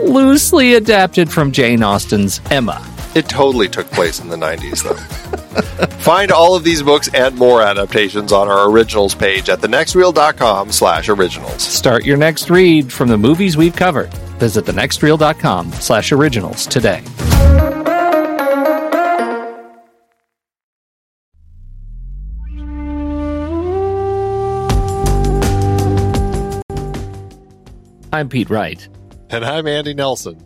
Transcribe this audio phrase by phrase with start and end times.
[0.00, 2.86] loosely adapted from Jane Austen's Emma.
[3.14, 5.86] It totally took place in the 90s, though.
[5.98, 11.08] Find all of these books and more adaptations on our originals page at thenextreel.com slash
[11.08, 11.62] originals.
[11.62, 14.12] Start your next read from the movies we've covered.
[14.38, 17.02] Visit thenextreel.com slash originals today.
[28.14, 28.88] I'm Pete Wright.
[29.32, 30.36] And I'm Andy Nelson.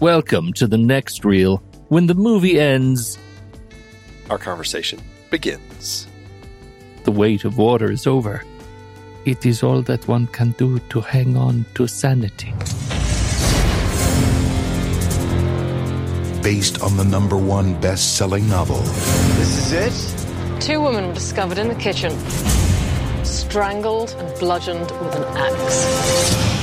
[0.00, 1.62] Welcome to the next reel.
[1.88, 3.18] When the movie ends,
[4.28, 6.06] Our conversation begins.
[7.04, 8.44] the weight of water is over.
[9.24, 12.52] It is all that one can do to hang on to sanity.
[16.42, 18.78] based on the number one best selling novel.
[19.36, 20.60] This is it?
[20.60, 22.12] Two women were discovered in the kitchen,
[23.24, 26.55] strangled and bludgeoned with an axe.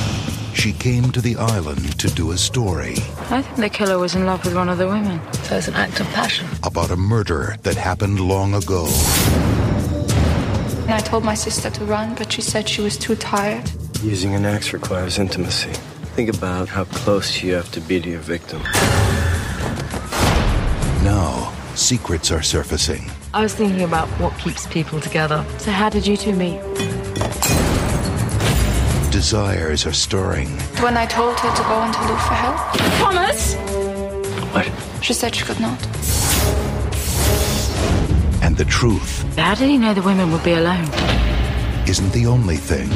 [0.64, 2.94] She came to the island to do a story
[3.28, 5.20] I think the killer was in love with one of the women.
[5.42, 6.48] So it's an act of passion.
[6.62, 8.86] about a murder that happened long ago.
[10.84, 13.70] And I told my sister to run, but she said she was too tired.
[14.02, 15.74] Using an axe requires intimacy.
[16.16, 18.62] Think about how close you have to be to your victim.
[21.04, 23.10] Now, secrets are surfacing.
[23.34, 25.44] I was thinking about what keeps people together.
[25.58, 26.62] So how did you two meet?
[29.24, 30.48] Desires are stirring.
[30.84, 32.58] When I told her to go and to look for help,
[33.00, 33.54] Thomas!
[34.52, 34.70] What?
[35.02, 35.80] she said she could not.
[38.44, 40.84] And the truth How did he know the women would be alone?
[41.88, 42.86] isn't the only thing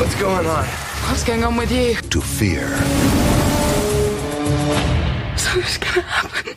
[0.00, 0.64] What's going on?
[1.08, 1.94] What's going on with you?
[1.94, 2.66] to fear.
[5.38, 6.54] Something's gonna happen.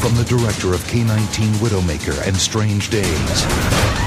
[0.00, 3.99] From the director of K-19 Widowmaker and Strange Days.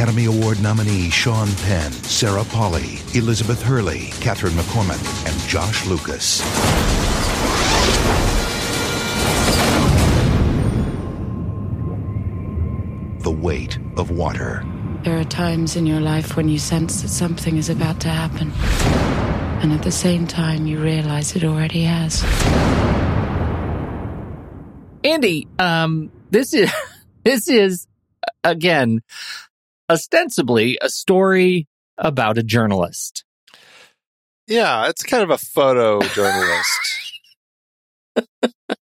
[0.00, 6.40] Academy Award nominee Sean Penn, Sarah Polley, Elizabeth Hurley, Catherine McCormack, and Josh Lucas.
[13.22, 14.64] The Weight of Water.
[15.04, 18.52] There are times in your life when you sense that something is about to happen.
[19.62, 22.24] And at the same time, you realize it already has.
[25.04, 26.72] Andy, um, this is
[27.22, 27.86] this is
[28.42, 29.02] again
[29.90, 31.66] ostensibly a story
[31.98, 33.24] about a journalist.
[34.46, 36.64] Yeah, it's kind of a photojournalist.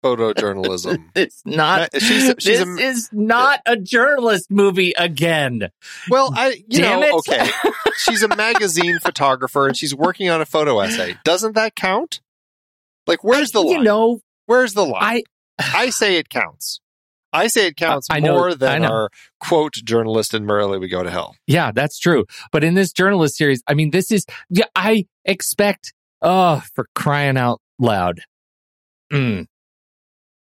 [0.02, 0.98] Photojournalism.
[1.14, 1.90] It's not.
[1.94, 5.70] She's- she's this a- is not a journalist movie again.
[6.10, 7.28] Well, I you Damn know, it.
[7.28, 7.50] okay.
[7.96, 11.16] She's a magazine photographer and she's working on a photo essay.
[11.24, 12.20] Doesn't that count?
[13.06, 13.78] Like where's the line?
[13.78, 15.00] You know, where's the line?
[15.02, 15.22] I
[15.58, 16.80] I say it counts.
[17.34, 18.88] I say it counts know- more I than know.
[18.88, 19.10] our
[19.40, 21.34] quote journalist and Merrily We Go to Hell.
[21.46, 22.24] Yeah, that's true.
[22.52, 25.92] But in this journalist series, I mean, this is, yeah, I expect,
[26.22, 28.20] oh, for crying out loud.
[29.12, 29.46] Mm.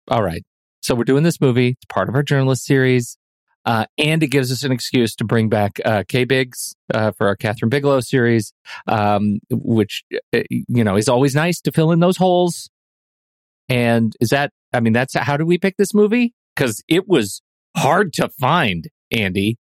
[0.08, 0.42] All right.
[0.82, 1.68] So we're doing this movie.
[1.68, 3.18] It's part of our journalist series.
[3.66, 7.26] Uh, and it gives us an excuse to bring back uh, K Biggs uh, for
[7.26, 8.54] our Kathryn Bigelow series,
[8.86, 10.02] um, which,
[10.34, 12.70] uh, you know, is always nice to fill in those holes.
[13.68, 16.32] And is that, I mean, that's how did we pick this movie?
[16.55, 17.43] Because it was
[17.76, 19.58] hard to find, Andy.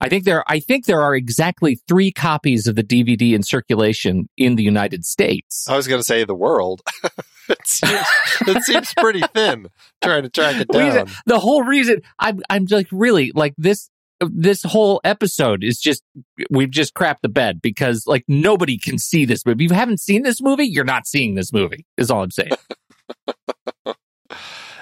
[0.00, 4.28] I think there I think there are exactly 3 copies of the DVD in circulation
[4.36, 5.68] in the United States.
[5.68, 6.80] I was going to say the world.
[7.48, 8.06] it, seems,
[8.46, 9.66] it seems pretty thin
[10.02, 11.06] trying to track it down.
[11.26, 13.90] the whole reason I'm I'm like really like this
[14.20, 16.02] this whole episode is just
[16.50, 19.64] we've just crapped the bed because like nobody can see this movie.
[19.64, 21.86] If you haven't seen this movie, you're not seeing this movie.
[21.96, 22.52] Is all I'm saying.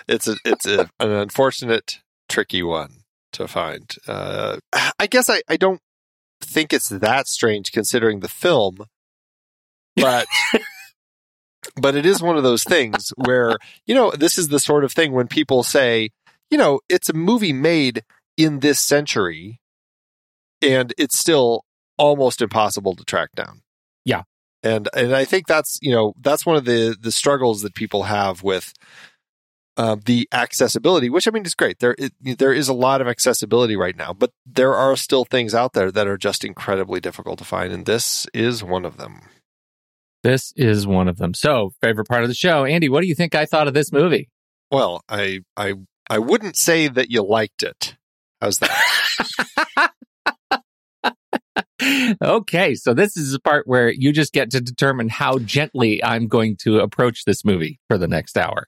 [0.08, 3.94] It's a it's a, an unfortunate, tricky one to find.
[4.06, 4.58] Uh,
[4.98, 5.80] I guess I, I don't
[6.40, 8.86] think it's that strange considering the film,
[9.96, 10.26] but
[11.76, 13.56] but it is one of those things where
[13.86, 16.10] you know this is the sort of thing when people say,
[16.50, 18.02] you know, it's a movie made
[18.36, 19.60] in this century,
[20.62, 21.64] and it's still
[21.98, 23.62] almost impossible to track down.
[24.04, 24.22] Yeah.
[24.62, 28.04] and and I think that's you know that's one of the the struggles that people
[28.04, 28.72] have with
[29.78, 31.78] uh, the accessibility, which I mean is great.
[31.78, 35.54] There it, there is a lot of accessibility right now, but there are still things
[35.54, 39.20] out there that are just incredibly difficult to find, and this is one of them.
[40.24, 41.32] This is one of them.
[41.32, 43.92] So, favorite part of the show, Andy, what do you think I thought of this
[43.92, 44.28] movie?
[44.72, 45.74] Well, I I
[46.10, 47.96] I wouldn't say that you liked it.
[48.40, 49.92] How's that?
[52.22, 56.26] okay, so this is the part where you just get to determine how gently I'm
[56.26, 58.66] going to approach this movie for the next hour.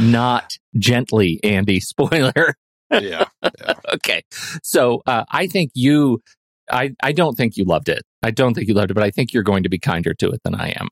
[0.00, 1.80] Not gently, Andy.
[1.80, 2.54] Spoiler.
[2.90, 3.26] yeah,
[3.94, 4.22] okay.
[4.62, 6.22] So uh, I think you,
[6.70, 8.02] I, I don't think you loved it.
[8.22, 10.30] I don't think you loved it, but I think you're going to be kinder to
[10.30, 10.88] it than I am.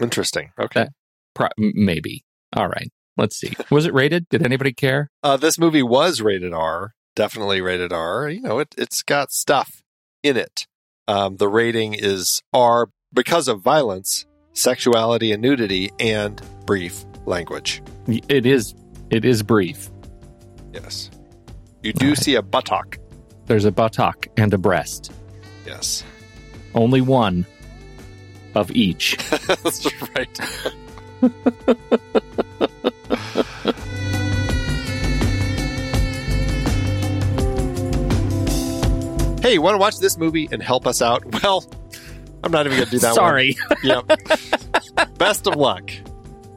[0.00, 0.50] interesting.
[0.58, 0.88] Okay.
[1.34, 2.24] Pro- maybe.
[2.56, 2.90] All right.
[3.16, 3.52] Let's see.
[3.70, 4.28] Was it rated?
[4.28, 5.10] Did anybody care?
[5.22, 8.28] Uh, this movie was rated R, definitely rated R.
[8.28, 9.82] You know, it it's got stuff
[10.22, 10.66] in it.
[11.08, 14.24] Um, the rating is R because of violence,
[14.58, 17.82] sexuality, and nudity, and brief language.
[18.06, 18.74] It is.
[19.10, 19.90] It is brief.
[20.72, 21.10] Yes,
[21.82, 22.18] you do right.
[22.18, 22.98] see a buttock.
[23.46, 25.12] There's a buttock and a breast.
[25.64, 26.04] Yes,
[26.74, 27.46] Only one
[28.54, 29.16] of each.
[29.46, 30.38] that's right.
[39.42, 41.24] hey, you want to watch this movie and help us out?
[41.42, 41.64] Well,
[42.42, 43.14] I'm not even going to do that.
[43.14, 43.56] Sorry.
[43.82, 45.18] Yep.
[45.18, 45.90] Best of luck.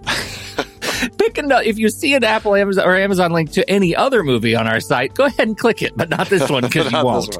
[1.17, 4.55] Pick a, if you see an Apple Amazon, or Amazon link to any other movie
[4.55, 7.37] on our site, go ahead and click it, but not this one because you won't.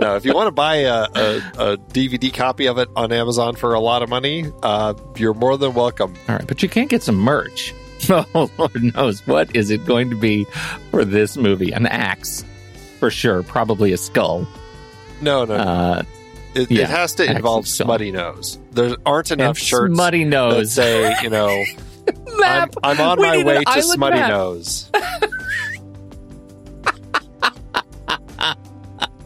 [0.00, 3.54] No, if you want to buy a, a, a DVD copy of it on Amazon
[3.54, 6.14] for a lot of money, uh, you're more than welcome.
[6.28, 7.74] All right, but you can't get some merch.
[8.10, 10.44] Oh, Lord knows what is it going to be
[10.90, 11.72] for this movie?
[11.72, 12.44] An axe,
[12.98, 13.42] for sure.
[13.42, 14.46] Probably a skull.
[15.22, 16.02] No, no, no.
[16.54, 18.58] It, yeah, it has to involve so smutty nose.
[18.72, 20.66] There aren't enough and shirts smuttynose.
[20.68, 21.48] say, you know,
[22.44, 22.70] I'm.
[22.82, 24.30] I'm on We my way to smutty map.
[24.30, 24.90] nose.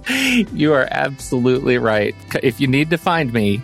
[0.54, 2.14] you are absolutely right.
[2.42, 3.60] If you need to find me,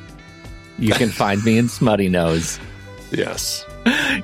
[0.78, 2.58] you can find me in Smuttynose.
[3.12, 3.64] Yes.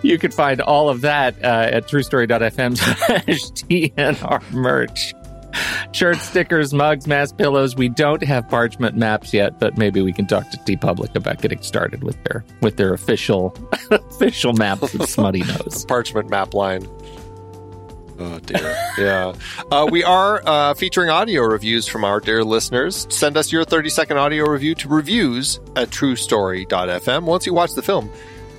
[0.02, 5.14] You can find all of that uh, at truestory.fm slash TNR merch.
[5.92, 7.76] Shirts, stickers, mugs, mass pillows.
[7.76, 11.62] We don't have parchment maps yet, but maybe we can talk to TeePublic about getting
[11.62, 13.54] started with their with their official
[13.90, 15.86] official maps of Smuttynose.
[15.88, 16.86] Parchment map line.
[18.18, 18.76] Oh dear.
[18.98, 19.32] yeah.
[19.72, 23.06] Uh, we are uh, featuring audio reviews from our dear listeners.
[23.08, 27.22] Send us your 30 second audio review to reviews at truestory.fm.
[27.24, 28.10] Once you watch the film,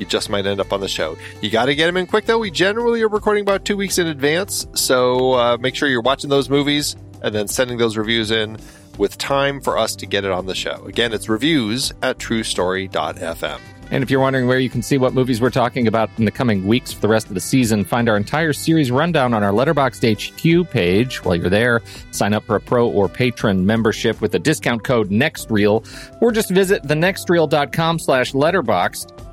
[0.01, 1.15] you just might end up on the show.
[1.41, 2.39] You got to get them in quick, though.
[2.39, 4.65] We generally are recording about two weeks in advance.
[4.74, 8.58] So uh, make sure you're watching those movies and then sending those reviews in
[8.98, 10.84] with time for us to get it on the show.
[10.86, 13.60] Again, it's reviews at truestory.fm.
[13.91, 16.31] And if you're wondering where you can see what movies we're talking about in the
[16.31, 19.51] coming weeks for the rest of the season, find our entire series rundown on our
[19.51, 21.24] Letterboxd HQ page.
[21.24, 21.81] While you're there,
[22.12, 26.50] sign up for a pro or patron membership with the discount code NEXTREEL, or just
[26.50, 29.30] visit thenextreel.com slash letterboxd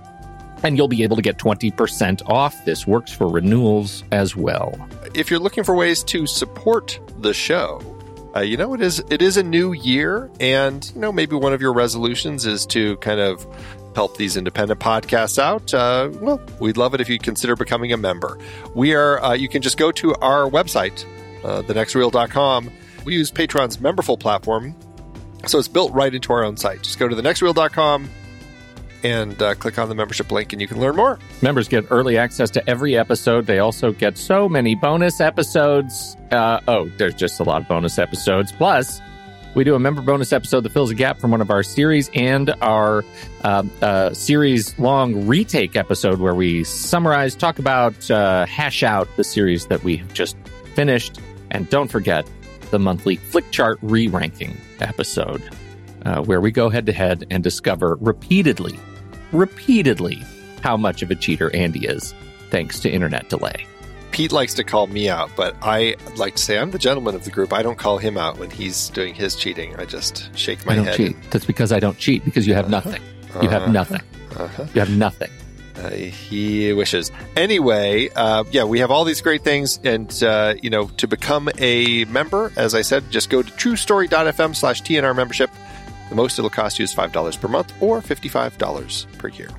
[0.63, 2.65] and you'll be able to get 20% off.
[2.65, 4.89] This works for renewals as well.
[5.15, 7.81] If you're looking for ways to support the show,
[8.37, 11.53] uh, you know it is it is a new year, and you know maybe one
[11.53, 13.47] of your resolutions is to kind of
[13.95, 15.73] help these independent podcasts out.
[15.73, 18.39] Uh, well, we'd love it if you consider becoming a member.
[18.75, 21.05] We are uh, you can just go to our website,
[21.43, 22.71] uh, thenextreel.com.
[23.05, 24.77] We use Patreon's memberful platform,
[25.47, 26.83] so it's built right into our own site.
[26.83, 28.11] Just go to thenextreel.com
[29.03, 31.19] and uh, click on the membership link and you can learn more.
[31.43, 33.47] Members get early access to every episode.
[33.47, 36.17] They also get so many bonus episodes.
[36.31, 38.53] Uh, oh, there's just a lot of bonus episodes.
[38.53, 39.01] Plus,
[39.55, 42.11] we do a member bonus episode that fills a gap from one of our series
[42.15, 43.05] and our
[43.45, 49.25] um, uh, series long retake episode where we summarize, talk about, uh, hash out the
[49.25, 50.37] series that we have just
[50.75, 51.19] finished.
[51.51, 52.29] And don't forget
[52.71, 55.43] the monthly Flickchart re ranking episode.
[56.05, 58.79] Uh, where we go head to head and discover repeatedly
[59.33, 60.23] repeatedly
[60.63, 62.15] how much of a cheater Andy is,
[62.51, 63.67] thanks to internet delay.
[64.11, 67.25] Pete likes to call me out, but I like to say I'm the gentleman of
[67.25, 67.53] the group.
[67.53, 69.77] I don't call him out when he's doing his cheating.
[69.77, 70.97] I just shake my I don't head.
[70.97, 71.17] cheat.
[71.31, 72.89] That's because I don't cheat because you have Uh-huh.
[72.91, 73.03] nothing.
[73.43, 73.73] You have Uh-huh.
[73.73, 74.01] nothing.
[74.37, 74.65] Uh-huh.
[74.75, 75.31] You have nothing.
[75.77, 77.13] Uh, he wishes.
[77.37, 81.49] Anyway, uh, yeah, we have all these great things, and uh, you know, to become
[81.59, 85.51] a member, as I said, just go to TrueStory.fm slash TNR membership.
[86.09, 89.51] The most it'll cost you is five dollars per month or fifty-five dollars per year.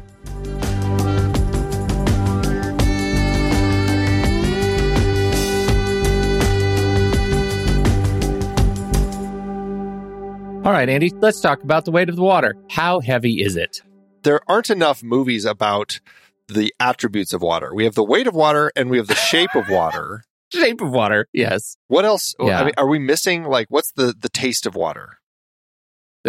[10.65, 12.53] All right, Andy, let's talk about the weight of the water.
[12.69, 13.81] How heavy is it?
[14.21, 15.99] There aren't enough movies about
[16.47, 17.73] the attributes of water.
[17.73, 20.23] We have the weight of water, and we have the shape of water.
[20.53, 21.77] Shape of water, yes.
[21.89, 22.33] What else?
[22.39, 22.59] Yeah.
[22.59, 23.43] I mean, are we missing?
[23.43, 25.18] Like, what's the the taste of water?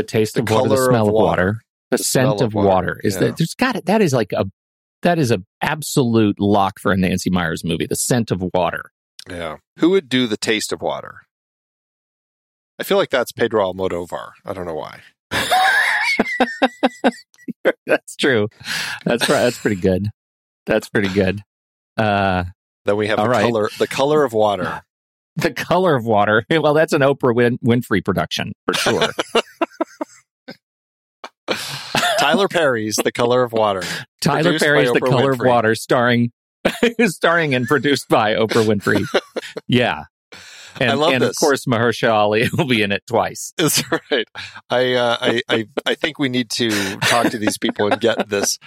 [0.01, 1.25] The taste The of water, the smell of water.
[1.25, 3.01] water, the, The scent of water, water.
[3.05, 3.21] Is yeah.
[3.21, 3.85] that there's got it?
[3.85, 4.47] That is like a
[5.03, 7.87] that is a absolute lock for a Nancy Meyers movie.
[7.87, 8.91] The scent of water.
[9.29, 9.57] Yeah.
[9.79, 11.21] Who would do the taste of water?
[12.79, 14.31] I feel like that's Pedro Almodovar.
[14.47, 15.01] I don't know why.
[17.87, 18.49] That's true.
[19.05, 19.41] That's right.
[19.43, 20.09] That's pretty good.
[20.67, 21.41] That's pretty good.
[21.99, 22.45] Uh,
[22.87, 23.43] Then we have the right.
[23.43, 24.83] color the color of water.
[25.37, 26.45] the color of water.
[26.51, 29.09] Well, that's an Oprah Win- Winfrey production for sure.
[32.31, 33.83] Tyler Perry's The Color of Water.
[34.21, 36.31] Tyler Perry's The Color of Water, starring
[37.07, 39.05] starring and produced by Oprah Winfrey.
[39.67, 40.05] yeah.
[40.79, 41.31] And, I love and this.
[41.31, 43.53] of course, Mahershala Ali will be in it twice.
[43.57, 44.29] That's right.
[44.71, 48.29] I, uh, I I I think we need to talk to these people and get
[48.29, 48.59] this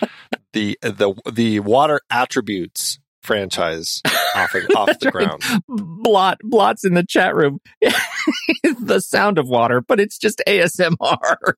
[0.51, 4.01] the the the water attributes franchise
[4.35, 5.41] off of, off the ground.
[5.67, 7.59] Blot blots in the chat room.
[8.81, 11.53] the sound of water, but it's just ASMR.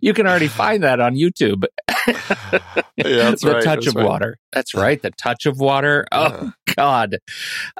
[0.00, 1.64] You can already find that on YouTube.
[2.96, 4.04] Yeah, that's the right, touch of right.
[4.04, 4.38] water.
[4.50, 5.00] That's right.
[5.00, 6.04] The touch of water.
[6.10, 7.18] Oh God.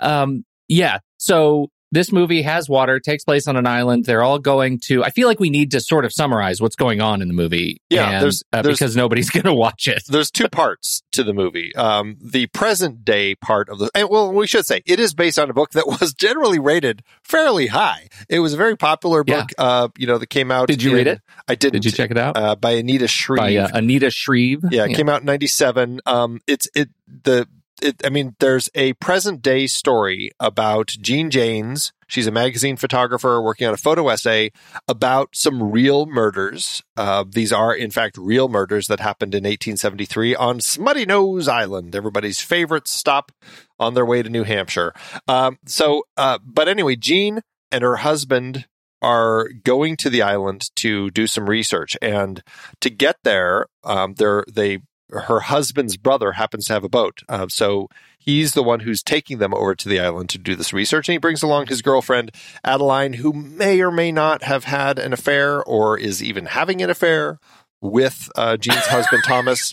[0.00, 0.99] Um, yeah.
[1.17, 4.04] So this movie has water, takes place on an island.
[4.04, 5.02] They're all going to.
[5.04, 7.80] I feel like we need to sort of summarize what's going on in the movie.
[7.90, 10.02] Yeah, and, there's- uh, there's- because nobody's going to watch it.
[10.09, 11.75] There's two parts to the movie.
[11.75, 15.38] Um, the present day part of the, and well, we should say it is based
[15.38, 18.09] on a book that was generally rated fairly high.
[18.28, 19.40] It was a very popular Yeah.
[19.40, 20.68] book, uh, you know, that came out.
[20.68, 21.21] Did you read it?
[21.49, 21.73] I did.
[21.73, 22.37] Did you check it out?
[22.37, 23.38] Uh, by Anita Shreve.
[23.38, 24.62] By uh, Anita Shreve.
[24.71, 26.00] yeah, it came out in 97.
[26.07, 26.90] Um, it's, it,
[27.25, 27.49] the,
[27.82, 31.92] it, I mean, there's a present day story about Jean Janes.
[32.06, 34.50] She's a magazine photographer working on a photo essay
[34.87, 36.82] about some real murders.
[36.97, 42.40] Uh, these are, in fact, real murders that happened in 1873 on Smuttynose Island, everybody's
[42.40, 43.32] favorite stop
[43.78, 44.92] on their way to New Hampshire.
[45.26, 48.66] Um, so, uh, but anyway, Jean and her husband
[49.02, 51.97] are going to the island to do some research.
[52.02, 52.42] And
[52.80, 54.78] to get there, um, they
[55.11, 57.23] her husband's brother happens to have a boat.
[57.29, 57.88] Uh, so
[58.19, 61.09] he's the one who's taking them over to the island to do this research.
[61.09, 62.31] And he brings along his girlfriend,
[62.65, 66.91] Adeline, who may or may not have had an affair or is even having an
[66.91, 67.38] affair
[67.81, 69.73] with uh, Jean's husband, Thomas.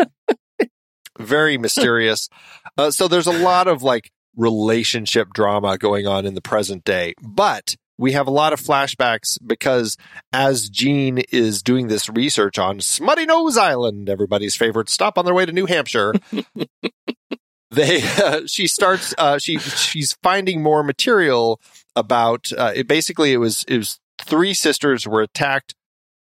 [1.19, 2.29] Very mysterious.
[2.77, 7.13] Uh, so there's a lot of like relationship drama going on in the present day.
[7.21, 9.97] But we have a lot of flashbacks because
[10.33, 15.45] as Jean is doing this research on Smuttynose Island, everybody's favorite stop on their way
[15.45, 16.13] to New Hampshire,
[17.71, 21.59] they uh, she starts uh, she she's finding more material
[21.95, 22.87] about uh, it.
[22.87, 25.75] Basically, it was it was three sisters were attacked.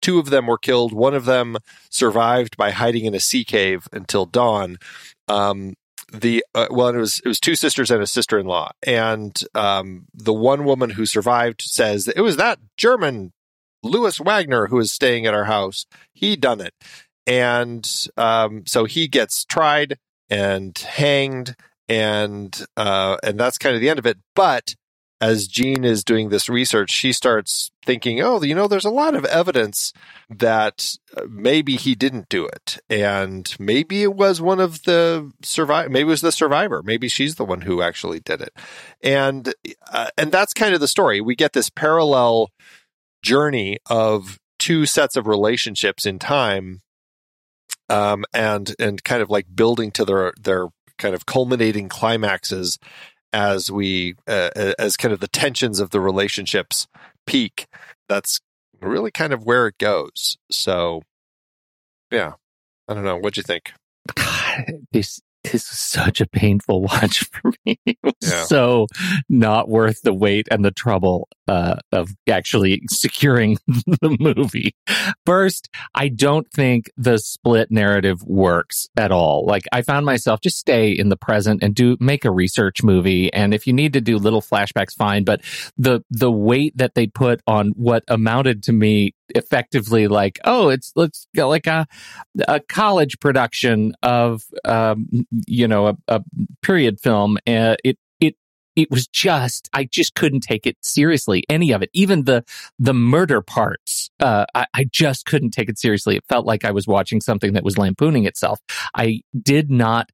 [0.02, 0.92] Two of them were killed.
[0.92, 1.56] One of them
[1.90, 4.76] survived by hiding in a sea cave until dawn.
[5.26, 5.74] Um,
[6.12, 9.38] the uh, well, it was it was two sisters and a sister in law, and
[9.54, 13.32] um, the one woman who survived says it was that German
[13.82, 15.86] Louis Wagner who was staying at our house.
[16.12, 16.74] He done it,
[17.26, 19.98] and um, so he gets tried
[20.30, 21.56] and hanged,
[21.88, 24.18] and uh, and that's kind of the end of it.
[24.34, 24.74] But
[25.20, 29.14] as Jean is doing this research, she starts thinking, oh, you know, there's a lot
[29.14, 29.92] of evidence
[30.28, 32.78] that uh, maybe he didn't do it.
[32.90, 36.82] And maybe it was one of the survivor, maybe it was the survivor.
[36.82, 38.52] Maybe she's the one who actually did it.
[39.02, 39.54] And,
[39.90, 41.20] uh, and that's kind of the story.
[41.20, 42.50] We get this parallel
[43.22, 46.80] journey of two sets of relationships in time.
[47.88, 50.66] Um, and, and kind of like building to their, their
[50.98, 52.80] kind of culminating climaxes
[53.32, 56.86] as we uh, as kind of the tensions of the relationships
[57.26, 57.66] peak
[58.08, 58.40] that's
[58.80, 60.38] really kind of where it goes.
[60.50, 61.02] So
[62.10, 62.34] yeah.
[62.88, 63.16] I don't know.
[63.16, 63.72] What'd you think?
[64.14, 65.20] God, this
[65.52, 67.78] this was such a painful watch for me.
[67.86, 68.44] It was yeah.
[68.44, 68.86] so
[69.28, 74.74] not worth the wait and the trouble uh, of actually securing the movie.
[75.24, 79.44] First, I don't think the split narrative works at all.
[79.46, 83.32] Like I found myself just stay in the present and do make a research movie.
[83.32, 85.24] And if you need to do little flashbacks, fine.
[85.24, 85.42] But
[85.76, 90.92] the the weight that they put on what amounted to me effectively like oh it's
[90.96, 91.86] let's go like a
[92.48, 95.06] a college production of um
[95.46, 96.22] you know a, a
[96.62, 98.36] period film uh, it it
[98.76, 102.44] it was just i just couldn't take it seriously any of it even the
[102.78, 106.16] the murder parts uh I, I just couldn't take it seriously.
[106.16, 108.60] It felt like i was watching something that was lampooning itself.
[108.94, 110.10] I did not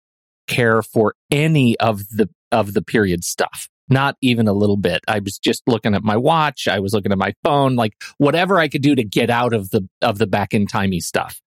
[0.47, 5.01] care for any of the of the period stuff not even a little bit.
[5.09, 6.69] I was just looking at my watch.
[6.69, 9.71] I was looking at my phone, like whatever I could do to get out of
[9.71, 11.41] the of the back in timey stuff.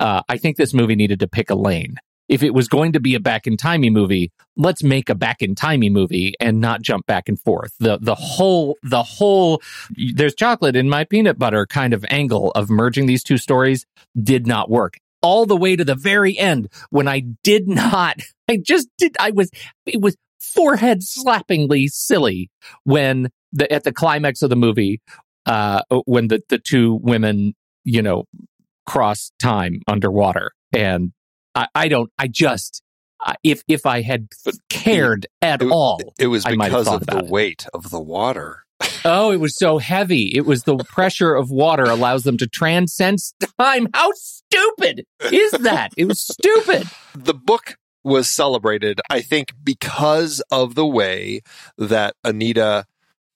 [0.00, 1.96] Uh, I think this movie needed to pick a lane.
[2.28, 5.42] If it was going to be a back in timey movie, let's make a back
[5.42, 7.72] in timey movie and not jump back and forth.
[7.78, 9.60] The the whole the whole
[10.14, 13.84] there's chocolate in my peanut butter kind of angle of merging these two stories
[14.20, 18.58] did not work all the way to the very end when I did not, I
[18.58, 19.50] just did, I was,
[19.86, 22.50] it was forehead slappingly silly
[22.84, 25.00] when the at the climax of the movie
[25.46, 28.24] uh when the the two women you know
[28.86, 30.52] cross time underwater.
[30.72, 31.12] And
[31.54, 32.82] i, I don't i just
[33.44, 34.28] if if i had
[34.68, 38.64] cared at it, all it was because of the weight of the water.
[39.04, 40.32] Oh it was so heavy.
[40.34, 43.18] It was the pressure of water allows them to transcend
[43.58, 43.88] time.
[43.94, 45.92] How stupid is that?
[45.96, 46.88] It was stupid.
[47.14, 51.42] The book was celebrated, I think, because of the way
[51.78, 52.86] that Anita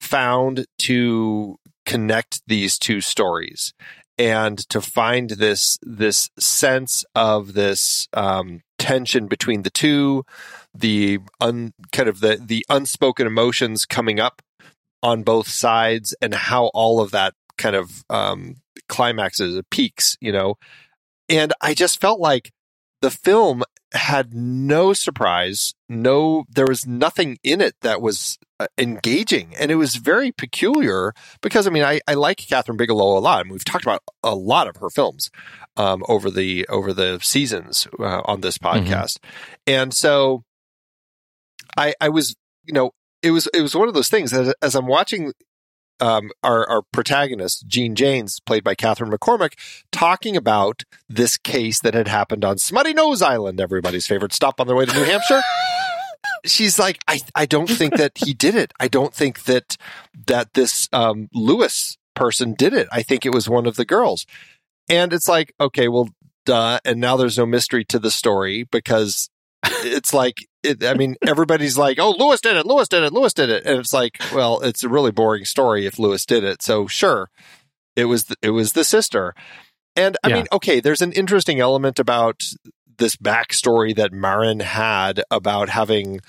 [0.01, 3.73] found to connect these two stories
[4.19, 10.25] and to find this this sense of this um, tension between the two,
[10.75, 14.43] the un, kind of the the unspoken emotions coming up
[15.03, 18.57] on both sides, and how all of that kind of um,
[18.89, 20.57] climaxes, peaks, you know.
[21.29, 22.53] And I just felt like
[23.03, 23.63] the film
[23.97, 29.55] had no surprise, no, there was nothing in it that was uh, engaging.
[29.59, 33.41] And it was very peculiar because, I mean, I, I like Kathryn Bigelow a lot.
[33.41, 35.31] I mean, we've talked about a lot of her films
[35.77, 38.87] um, over the over the seasons uh, on this mm-hmm.
[38.87, 39.19] podcast.
[39.19, 39.51] Mm-hmm.
[39.67, 40.45] And so
[41.77, 44.75] I, I was, you know, it was it was one of those things that as
[44.75, 45.33] I'm watching
[46.01, 49.55] um, our, our protagonist, Jean Janes, played by Catherine McCormack,
[49.91, 54.77] talking about this case that had happened on Smuttynose Island, everybody's favorite stop on their
[54.77, 55.43] way to New Hampshire.
[56.45, 58.73] She's like, I, I don't think that he did it.
[58.79, 59.77] I don't think that
[60.27, 62.89] that this um, Lewis person did it.
[62.91, 64.27] I think it was one of the girls.
[64.89, 66.09] And it's like, okay, well,
[66.45, 66.81] duh.
[66.85, 69.29] And now there's no mystery to the story because
[69.65, 72.67] it's like it, I mean, everybody's like, "Oh, Lewis did it.
[72.67, 73.13] Lewis did it.
[73.13, 76.45] Lewis did it," and it's like, well, it's a really boring story if Lewis did
[76.45, 76.63] it.
[76.63, 77.31] So sure,
[77.95, 79.35] it was the, it was the sister,
[79.95, 80.35] and I Yeah.
[80.37, 82.45] mean, okay, there's an interesting element about
[82.99, 86.21] this backstory that Maren had about having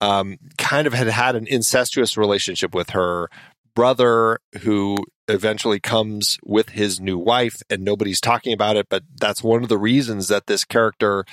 [0.00, 3.28] um, kind of had had an incestuous relationship with her
[3.74, 4.96] brother who
[5.28, 9.68] eventually comes with his new wife and nobody's talking about it but that's one of
[9.68, 11.24] the reasons that this character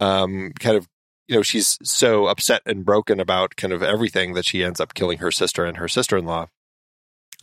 [0.00, 0.86] um, kind of
[1.26, 4.94] you know she's so upset and broken about kind of everything that she ends up
[4.94, 6.48] killing her sister and her sister-in-law.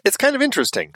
[0.03, 0.93] It's kind of interesting.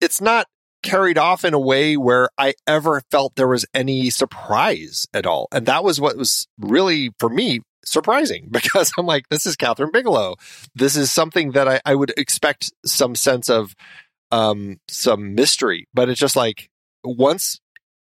[0.00, 0.46] It's not
[0.84, 5.48] carried off in a way where i ever felt there was any surprise at all.
[5.50, 9.92] And that was what was really for me surprising because i'm like this is kathryn
[9.92, 10.36] bigelow.
[10.74, 13.74] This is something that i, I would expect some sense of
[14.30, 15.88] um some mystery.
[15.94, 16.68] But it's just like
[17.02, 17.60] once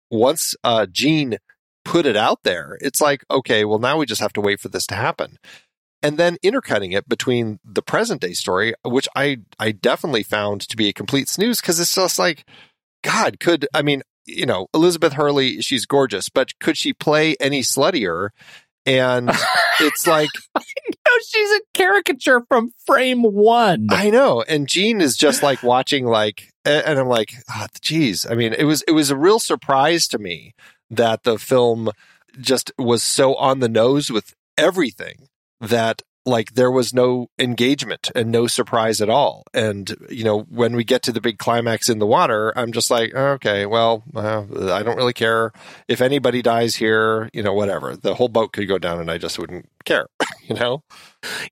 [0.10, 1.38] once uh jean
[1.84, 4.70] put it out there it's like okay well now we just have to wait for
[4.70, 5.38] this to happen
[6.04, 10.78] and then intercutting it between the present day story which i i definitely found to
[10.78, 12.48] be a complete snooze because it's just like
[13.04, 17.62] god could i mean you know elizabeth hurley she's gorgeous but could she play any
[17.62, 18.30] sluttier
[18.86, 19.30] and
[19.80, 23.88] it's like No, she's a caricature from frame one.
[23.90, 24.44] I know.
[24.48, 28.26] And Jean is just like watching like and I'm like, ah, oh, geez.
[28.26, 30.54] I mean, it was it was a real surprise to me
[30.92, 31.90] that the film
[32.40, 35.28] just was so on the nose with everything
[35.60, 39.44] that like there was no engagement and no surprise at all.
[39.54, 42.92] And you know, when we get to the big climax in the water, I'm just
[42.92, 45.52] like, okay, well, uh, I don't really care
[45.88, 47.30] if anybody dies here.
[47.34, 47.96] You know, whatever.
[47.96, 50.08] The whole boat could go down, and I just wouldn't care.
[50.48, 50.84] you know.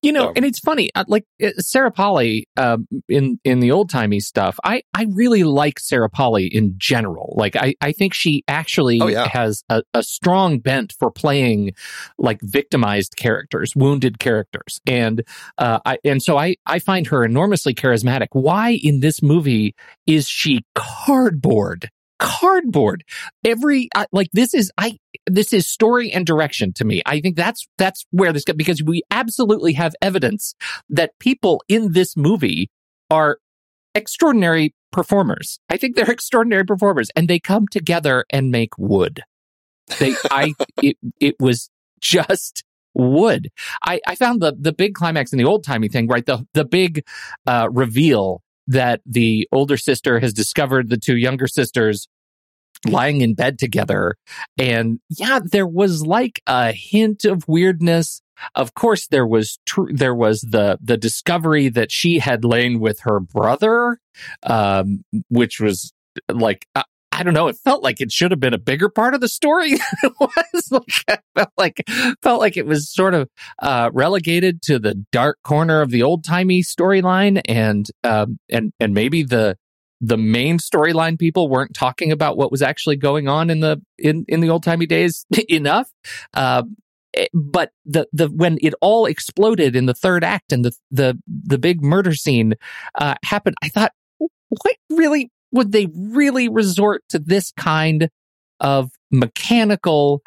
[0.02, 3.70] You know, So- and it's funny, uh, like uh, Sarah Polley um, in in the
[3.72, 4.58] old timey stuff.
[4.64, 7.34] I I really like Sarah Polley in general.
[7.38, 9.28] Like I I think she actually Oh, yeah.
[9.32, 11.74] has a, a strong bent for playing
[12.18, 15.24] like victimized characters, wounded characters, and
[15.60, 18.28] uh, I and so I I find her enormously charismatic.
[18.32, 19.76] Why in this movie
[20.08, 21.90] is she cardboard?
[22.20, 23.04] Cardboard.
[23.46, 27.02] Every uh, like this is I this is story and direction to me.
[27.06, 30.54] I think that's that's where this got because we absolutely have evidence
[30.90, 32.70] that people in this movie
[33.10, 33.40] are
[33.96, 35.60] extraordinary performers.
[35.70, 39.24] I think they're extraordinary performers and they come together and make wood.
[40.00, 40.54] They I
[40.84, 43.50] it it was just wood.
[43.84, 46.26] I, I found the the big climax in the old timey thing, right?
[46.26, 47.06] The the big
[47.48, 52.08] uh, reveal that the older sister has discovered the two younger sisters
[52.88, 54.16] lying in bed together.
[54.58, 58.22] And yeah, there was like a hint of weirdness.
[58.56, 63.02] Of course, there was tr- there was the the discovery that she had lain with
[63.02, 64.00] her brother,
[64.44, 65.92] um, which was
[66.32, 66.68] like
[67.20, 67.48] I, don't know.
[67.48, 69.72] It felt like it should have been a bigger part of the story.
[70.04, 71.84] it was like felt like
[72.22, 73.30] felt like it was sort of
[73.62, 78.94] uh, relegated to the dark corner of the old timey storyline, and um, and and
[78.94, 79.58] maybe the
[80.02, 84.26] the main storyline people weren't talking about what was actually going on in the in
[84.28, 85.92] in the old timey days enough.
[87.16, 91.18] Eh, but the the when it all exploded in the third act and the the
[91.28, 92.54] the big murder scene
[92.96, 98.10] uh, happened, I thought, what really would they really resort to this kind
[98.60, 100.22] of mechanical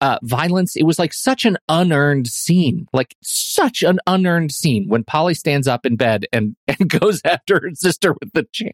[0.00, 0.76] uh, violence.
[0.76, 5.66] It was like such an unearned scene, like such an unearned scene when Polley stands
[5.66, 8.72] up in bed and, and goes after her sister with the chair.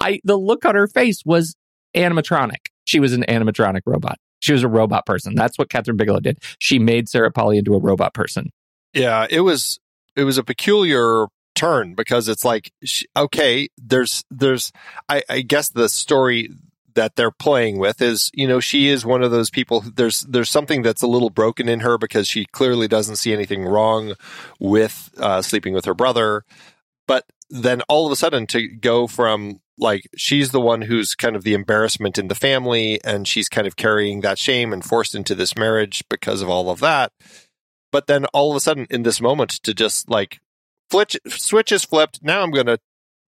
[0.00, 1.54] I, the look on her face was
[1.94, 2.66] animatronic.
[2.84, 4.18] She was an animatronic robot.
[4.40, 5.34] She was a robot person.
[5.34, 6.38] That's what Kathryn Bigelow did.
[6.58, 8.50] She made Sarah Polley into a robot person.
[8.92, 9.78] Yeah, it was
[10.14, 11.26] it was a peculiar
[11.56, 12.72] turn because it's like
[13.16, 14.72] okay, there's there's
[15.08, 16.50] I, I guess the story
[16.94, 20.50] that they're playing with is you know she is one of those people there's there's
[20.50, 24.14] something that's a little broken in her because she clearly doesn't see anything wrong
[24.58, 26.44] with uh, sleeping with her brother.
[27.06, 31.36] But then all of a sudden to go from like she's the one who's kind
[31.36, 35.14] of the embarrassment in the family and she's kind of carrying that shame and forced
[35.14, 37.12] into this marriage because of all of that.
[37.92, 40.40] But then all of a sudden in this moment to just like
[40.90, 42.20] flitch, switch is flipped.
[42.22, 42.78] Now i'm gonna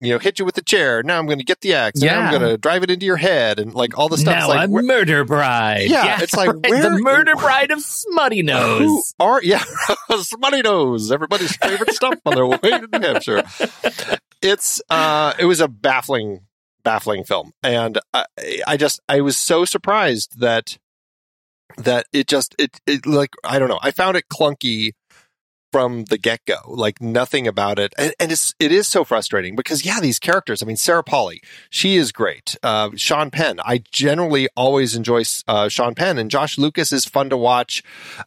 [0.01, 1.03] you know hit you with the chair.
[1.03, 2.01] Now i'm gonna get the axe.
[2.01, 4.35] Now i'm gonna drive it into your head and like all the stuff.
[4.37, 5.89] Now like a murder bride.
[5.89, 8.79] Yeah, it's like, right, where- the murder bride of Smuttynose.
[8.79, 9.63] who are yeah
[10.23, 13.43] somebody knows everybody's favorite stuff on their way to new hampshire.
[14.43, 16.41] It's uh it was a baffling
[16.83, 17.53] baffling film.
[17.63, 18.27] And I,
[18.67, 20.77] I just i was so surprised that
[21.79, 23.79] that it just it, it like i don't know.
[23.83, 24.93] I found it clunky
[25.75, 26.59] from the get go.
[26.69, 30.63] Like nothing about it, and, and it's it is so frustrating because yeah, these characters.
[30.63, 32.57] I mean, Sarah Polley, she is great.
[32.63, 37.29] Uh, Sean Penn, I generally always enjoy uh, Sean Penn, and Josh Lucas is fun
[37.31, 37.83] to watch.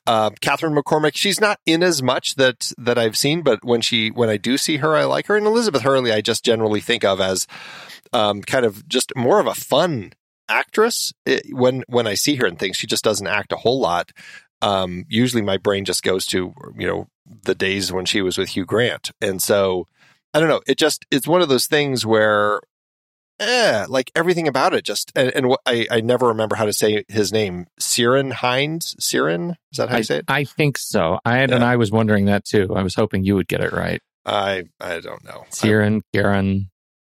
[0.06, 4.10] Uh, Catherine McCormack, she's not in as much that that I've seen, but when she
[4.10, 5.38] when I do see her, I like her.
[5.38, 7.48] And Elizabeth Hurley, I just generally think of as
[8.12, 10.12] um, kind of just more of a fun
[10.50, 12.76] actress it, when when I see her and things.
[12.76, 14.12] She just doesn't act a whole lot.
[14.62, 17.08] Um, usually, my brain just goes to you know
[17.44, 19.12] the days when she was with Hugh Grant.
[19.22, 19.86] And so
[20.34, 20.62] I don't know.
[20.68, 22.62] It just it's one of those things where
[23.40, 27.04] eh, like everything about it just and, and I, I never remember how to say
[27.08, 27.68] his name.
[27.80, 28.96] Ciarán Hinds?
[29.00, 29.52] Ciarán?
[29.72, 30.26] Is that how I, you say it?
[30.28, 31.20] I think so.
[31.26, 31.56] I had, Yeah.
[31.58, 32.74] and I was wondering that too.
[32.76, 34.02] I was hoping you would get it right.
[34.26, 35.46] I I don't know.
[35.54, 36.70] Ciaran, Karen.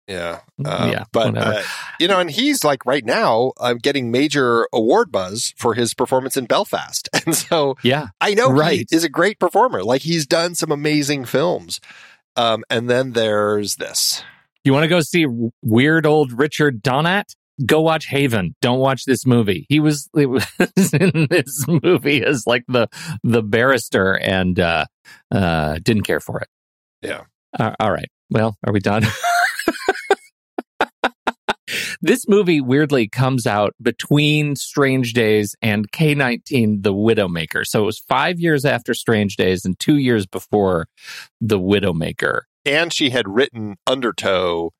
[0.08, 0.40] Yeah.
[0.64, 1.04] Uh, yeah.
[1.12, 1.62] But, uh,
[2.00, 6.36] you know, and he's like right now uh, getting major award buzz for his performance
[6.36, 7.08] in Belfast.
[7.26, 8.08] And so yeah.
[8.20, 8.86] I know Right.
[8.90, 9.84] he is a great performer.
[9.84, 11.80] Like he's done some amazing films.
[12.36, 14.24] Um, and then there's this.
[14.64, 15.26] You want to go see
[15.62, 17.34] weird old Richard Donat?
[17.64, 18.56] Go watch Haven.
[18.60, 19.66] Don't watch this movie.
[19.68, 20.46] He was, he was
[20.92, 22.88] in this movie as like the
[23.22, 24.86] the barrister and uh,
[25.30, 26.48] uh, didn't care for it.
[27.02, 27.22] Yeah.
[27.58, 28.08] Uh, all right.
[28.30, 29.04] Well, are we done?
[32.02, 37.64] this movie weirdly comes out between Strange Days and K19 The Widowmaker.
[37.64, 40.88] So it was 5 years after Strange Days and 2 years before
[41.40, 42.42] The Widowmaker.
[42.64, 44.72] And she had written Undertow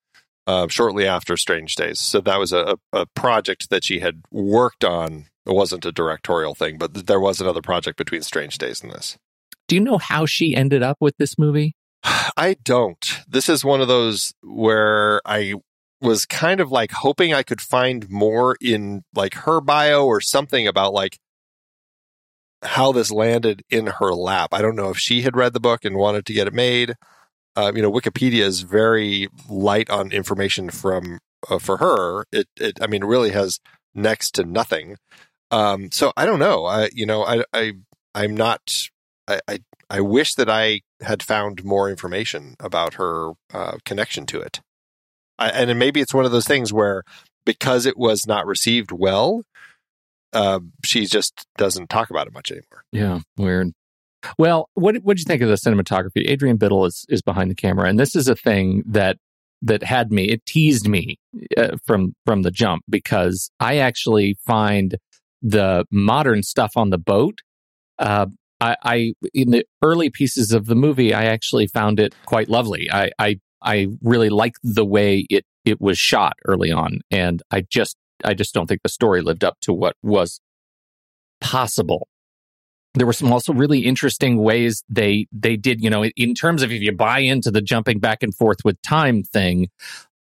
[0.47, 2.01] uh, shortly after Strange Days.
[2.01, 5.27] So that was a, a project that she had worked on.
[5.47, 8.93] It wasn't a directorial thing, but th- there was another project between Strange Days and
[8.93, 9.17] this.
[9.69, 11.75] Do you know how she ended up with this movie?
[12.05, 13.21] I don't.
[13.29, 15.55] This is one of those where I
[16.03, 20.67] was kind of like hoping I could find more in like her bio or something
[20.67, 21.19] about like
[22.63, 24.51] how this landed in her lap.
[24.53, 26.95] I don't know if she had read the book and wanted to get it made.
[27.55, 32.25] Uh, you know, Wikipedia is very light on information from uh, for her.
[32.33, 33.61] It, it, I mean, really has
[33.95, 34.97] next to nothing.
[35.51, 36.65] Um, so I don't know.
[36.65, 37.75] I, you know, I, I,
[38.15, 38.89] I'm not.
[39.29, 39.59] I, I,
[39.91, 44.61] I wish that I had found more information about her uh, connection to it.
[45.39, 47.03] And maybe it's one of those things where
[47.45, 49.43] because it was not received well,
[50.33, 52.85] uh, she just doesn't talk about it much anymore.
[52.93, 53.73] Yeah, weird.
[54.39, 56.29] Well, what what did you think of the cinematography?
[56.29, 59.19] Adrian Biddle is is behind the camera, and this is a thing that
[59.63, 60.25] that had me.
[60.25, 61.19] It teased me
[61.57, 64.97] uh, from from the jump because I actually find
[65.43, 67.41] the modern stuff on the boat.
[67.99, 68.27] Uh,
[68.61, 72.89] I, I in the early pieces of the movie, I actually found it quite lovely.
[72.93, 77.63] I I, I really like the way it it was shot early on, and I
[77.69, 80.41] just I just don't think the story lived up to what was
[81.41, 82.09] possible.
[82.95, 86.71] There were some also really interesting ways they they did you know in terms of
[86.71, 89.69] if you buy into the jumping back and forth with time thing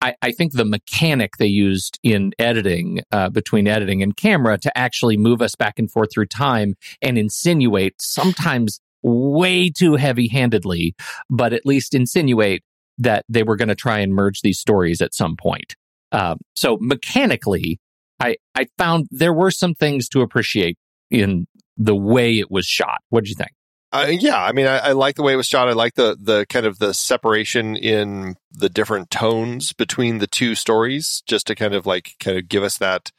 [0.00, 4.78] i, I think the mechanic they used in editing uh, between editing and camera to
[4.78, 10.94] actually move us back and forth through time and insinuate sometimes way too heavy handedly
[11.28, 12.62] but at least insinuate
[12.98, 15.74] that they were going to try and merge these stories at some point
[16.12, 17.78] uh, so mechanically
[18.20, 20.76] i i found there were some things to appreciate
[21.10, 22.98] in the way it was shot.
[23.10, 23.52] What did you think?
[23.92, 25.68] Uh, yeah, I mean, I, I like the way it was shot.
[25.68, 30.54] I like the the kind of the separation in the different tones between the two
[30.54, 33.12] stories, just to kind of like kind of give us that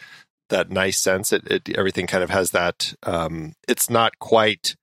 [0.49, 1.31] that nice sense.
[1.31, 2.95] It, it everything kind of has that.
[3.03, 4.75] Um, it's not quite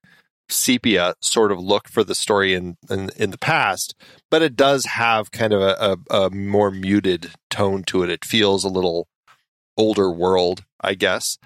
[0.51, 3.95] sepia sort of look for the story in, in in the past,
[4.31, 8.11] but it does have kind of a, a, a more muted tone to it.
[8.11, 9.09] It feels a little
[9.77, 11.39] older world, I guess.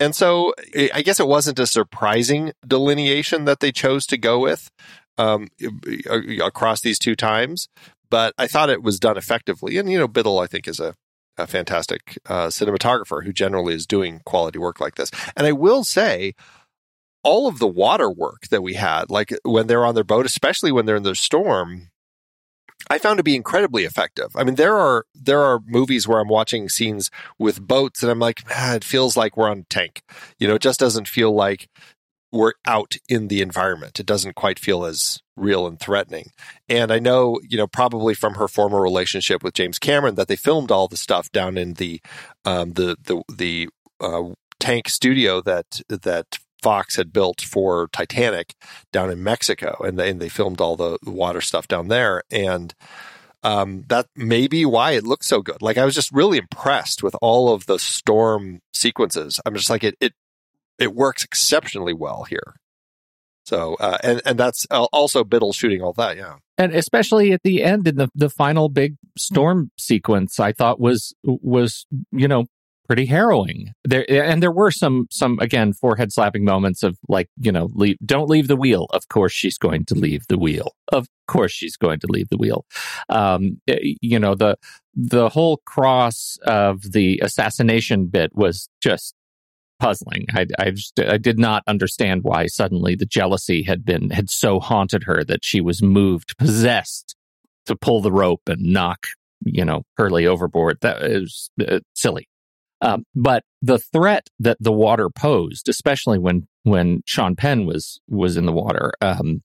[0.00, 0.54] And so
[0.92, 4.70] I guess it wasn't a surprising delineation that they chose to go with
[5.18, 5.48] um,
[6.42, 7.68] across these two times,
[8.10, 9.78] but I thought it was done effectively.
[9.78, 10.94] And, you know, Biddle, I think, is a,
[11.38, 15.10] a fantastic uh, cinematographer who generally is doing quality work like this.
[15.36, 16.34] And I will say,
[17.24, 20.70] all of the water work that we had, like when they're on their boat, especially
[20.70, 21.90] when they're in the storm,
[22.90, 24.30] I found to be incredibly effective.
[24.36, 28.18] I mean, there are there are movies where I'm watching scenes with boats and I'm
[28.18, 30.02] like, ah, it feels like we're on a tank.
[30.38, 31.68] You know, it just doesn't feel like
[32.30, 34.00] we're out in the environment.
[34.00, 36.32] It doesn't quite feel as real and threatening.
[36.68, 40.36] And I know, you know, probably from her former relationship with James Cameron that they
[40.36, 42.02] filmed all the stuff down in the
[42.44, 43.68] um, the the the
[44.00, 48.54] uh, tank studio that that Fox had built for Titanic
[48.90, 52.74] down in Mexico, and they, and they filmed all the water stuff down there, and
[53.42, 55.60] um, that may be why it looked so good.
[55.60, 59.38] Like I was just really impressed with all of the storm sequences.
[59.44, 60.14] I'm just like it it
[60.78, 62.54] it works exceptionally well here.
[63.44, 66.16] So, uh, and and that's also Biddle shooting all that.
[66.16, 66.36] Yeah.
[66.56, 71.14] and especially at the end in the the final big storm sequence i thought was
[71.22, 72.46] was you know
[72.86, 73.72] pretty harrowing.
[73.84, 77.96] There and there were some some again forehead slapping moments of like you know leave
[78.04, 78.86] don't leave the wheel.
[78.90, 80.72] Of course she's going to leave the wheel.
[80.92, 82.66] Of course she's going to leave the wheel.
[83.08, 84.56] Um eh, you know the
[84.94, 89.14] the whole cross of the assassination bit was just
[89.80, 90.26] puzzling.
[90.34, 94.60] I i just i did not understand why suddenly the jealousy had been had so
[94.60, 97.16] haunted her that she was moved possessed
[97.66, 99.06] to pull the rope and knock
[99.44, 100.78] you know hurley overboard.
[100.82, 102.28] That is uh, silly
[102.80, 108.36] um, but the threat that the water posed especially when when sean penn was was
[108.36, 109.42] in the water um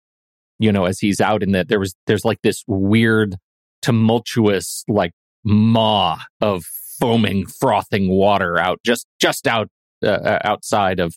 [0.58, 3.36] you know as he's out in that there was there's like this weird
[3.82, 5.12] tumultuous like
[5.44, 6.64] maw of
[7.00, 9.70] foaming frothing water out just just out
[10.06, 11.16] uh, outside of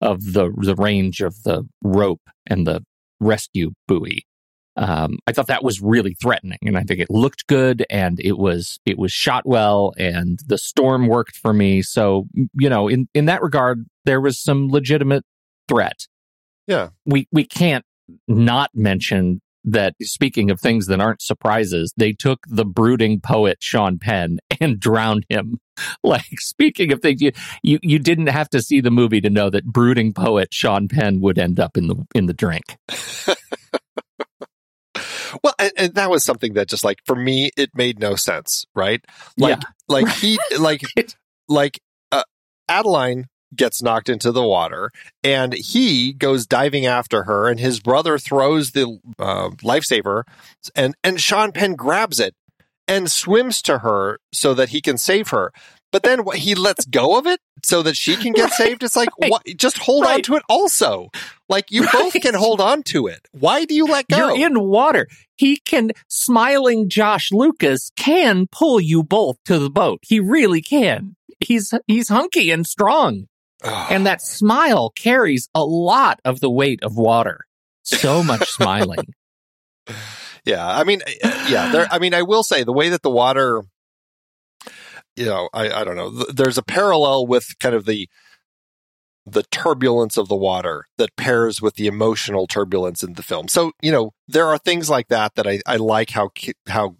[0.00, 2.82] of the the range of the rope and the
[3.20, 4.24] rescue buoy.
[4.78, 8.38] Um, I thought that was really threatening, and I think it looked good, and it
[8.38, 11.82] was it was shot well, and the storm worked for me.
[11.82, 15.24] So you know, in in that regard, there was some legitimate
[15.68, 16.06] threat.
[16.68, 16.90] Yeah.
[17.04, 17.84] We we can't
[18.28, 19.94] not mention that.
[20.00, 25.26] Speaking of things that aren't surprises, they took the brooding poet Sean Penn and drowned
[25.28, 25.58] him.
[26.02, 27.30] Like speaking of things, you,
[27.62, 31.20] you you didn't have to see the movie to know that brooding poet Sean Penn
[31.20, 32.76] would end up in the in the drink.
[35.42, 38.64] Well, and, and that was something that just like for me, it made no sense,
[38.74, 39.04] right?
[39.36, 39.68] Like, Yeah.
[39.88, 40.82] like he, like,
[41.48, 41.80] like
[42.12, 42.22] uh,
[42.68, 44.90] Adeline gets knocked into the water,
[45.24, 50.24] and he goes diving after her, and his brother throws the uh, lifesaver,
[50.74, 52.34] and and Sean Penn grabs it
[52.86, 55.52] and swims to her so that he can save her.
[55.90, 58.82] But then what, he lets go of it so that she can get saved.
[58.82, 59.30] It's like, right.
[59.30, 61.08] what, just hold on to it also.
[61.48, 63.26] Like you both can hold on to it.
[63.32, 64.34] Why do you let go?
[64.34, 65.08] You're in water.
[65.36, 70.00] He can smiling Josh Lucas can pull you both to the boat.
[70.02, 71.16] He really can.
[71.40, 73.26] He's he's hunky and strong.
[73.64, 77.46] And that smile carries a lot of the weight of water.
[77.82, 79.14] So much smiling.
[80.44, 81.88] Yeah, I mean, uh, yeah, there.
[81.90, 83.62] I mean, I will say the way that the water,
[85.18, 86.10] you know, I I don't know.
[86.10, 88.08] There's a parallel with kind of the
[89.26, 93.48] the turbulence of the water that pairs with the emotional turbulence in the film.
[93.48, 96.30] So you know, there are things like that that I I like how
[96.68, 96.96] how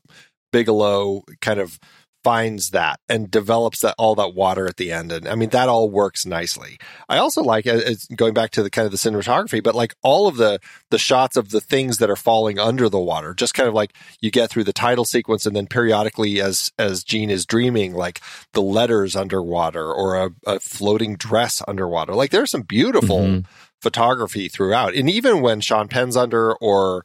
[0.53, 1.79] Bigelow kind of
[2.25, 5.13] finds that and develops that all that water at the end.
[5.13, 6.77] And i mean that all works nicely.
[7.09, 9.95] I also like uh, it's going back to the kind of the cinematography but like
[10.03, 10.59] all of the
[10.91, 13.95] the shots of the things that are falling under the water just kind of like
[14.21, 18.21] you get through the title sequence and then periodically as as Jean is dreaming like
[18.53, 22.15] the letters underwater or a, a floating dress underwater.
[22.15, 23.47] Like there's some beautiful Mhm.
[23.81, 24.95] photography throughout.
[24.95, 27.05] And even when sean penn's under or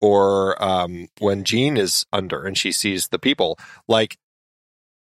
[0.00, 4.16] or um when jean is under and she sees the people like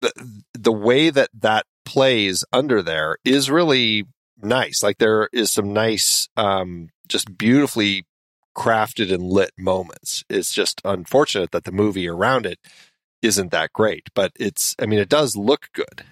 [0.02, 0.12] the
[0.54, 4.06] the way that that plays under there is really
[4.42, 8.06] nice like there is some nice um just beautifully
[8.56, 12.60] crafted and lit moments it's just unfortunate that the movie around it
[13.22, 16.04] isn't that great but it's i mean it does look good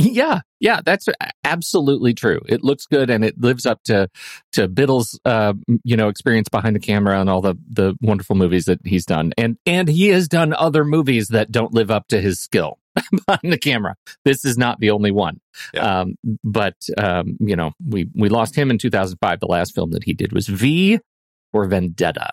[0.00, 1.08] Yeah, yeah, that's
[1.42, 2.40] absolutely true.
[2.48, 4.08] It looks good and it lives up to
[4.52, 8.66] to Biddle's uh, you know experience behind the camera and all the the wonderful movies
[8.66, 9.32] that he's done.
[9.36, 12.77] And and he has done other movies that don't live up to his skill
[13.26, 13.94] behind the camera.
[14.24, 15.40] This is not the only one.
[15.74, 16.00] Yeah.
[16.00, 19.40] Um, but um, you know, we we lost him in 2005.
[19.40, 21.00] The last film that he did was V
[21.52, 22.30] for Vendetta.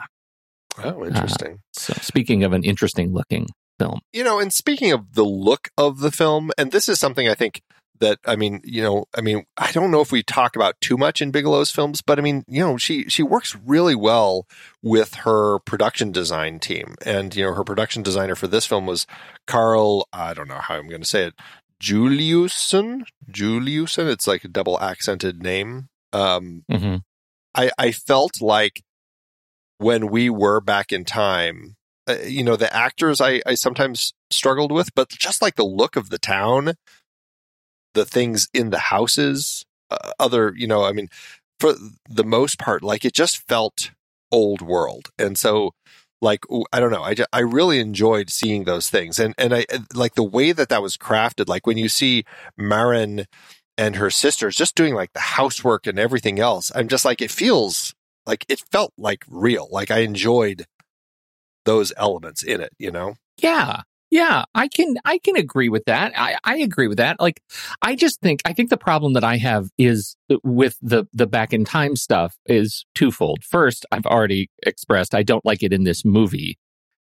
[0.83, 3.47] oh interesting So speaking of an interesting looking
[3.79, 3.99] film.
[4.13, 7.33] you know, and speaking of the look of the film, and this is something I
[7.35, 7.61] think
[7.99, 10.97] that I mean, you know, I mean, I don't know if we talk about too
[10.97, 14.47] much in Bigelow's films, but I mean, you know, she she works really well
[14.81, 19.07] with her production design team, and you know, her production designer for this film was
[19.47, 20.07] Karl.
[20.13, 21.33] I don't know how I'm going to say it.
[21.81, 24.11] Júlíusson, Júlíusson.
[24.11, 25.89] It's like a double accented name.
[26.13, 26.97] Um, hmm
[27.55, 28.83] I, I felt like
[29.77, 31.75] when we were back in time,
[32.07, 35.95] uh, you know, the actors I, I sometimes struggled with, but just like the look
[35.95, 36.73] of the town,
[37.95, 41.09] the things in the houses, uh, other, you know, I mean,
[41.59, 41.73] for
[42.07, 43.91] the most part, like it just felt
[44.31, 45.09] old world.
[45.17, 45.71] And so,
[46.21, 49.19] like, I don't know, I, ju- I really enjoyed seeing those things.
[49.19, 52.23] And, and I like the way that that was crafted, like when you see
[52.57, 53.25] Maren
[53.77, 56.71] and her sisters just doing like the housework and everything else.
[56.75, 57.93] I'm just like, it feels
[58.25, 59.67] like it felt like real.
[59.71, 60.65] Like I enjoyed
[61.65, 63.15] those elements in it, you know?
[63.37, 63.81] Yeah.
[64.15, 66.13] Yeah, I can I can agree with that.
[66.17, 67.19] I, I agree with that.
[67.19, 67.41] Like
[67.81, 71.51] I just think I think the problem that I have is with the the back
[71.51, 73.43] in time stuff is twofold.
[73.43, 76.57] First, I've already expressed I don't like it in this movie.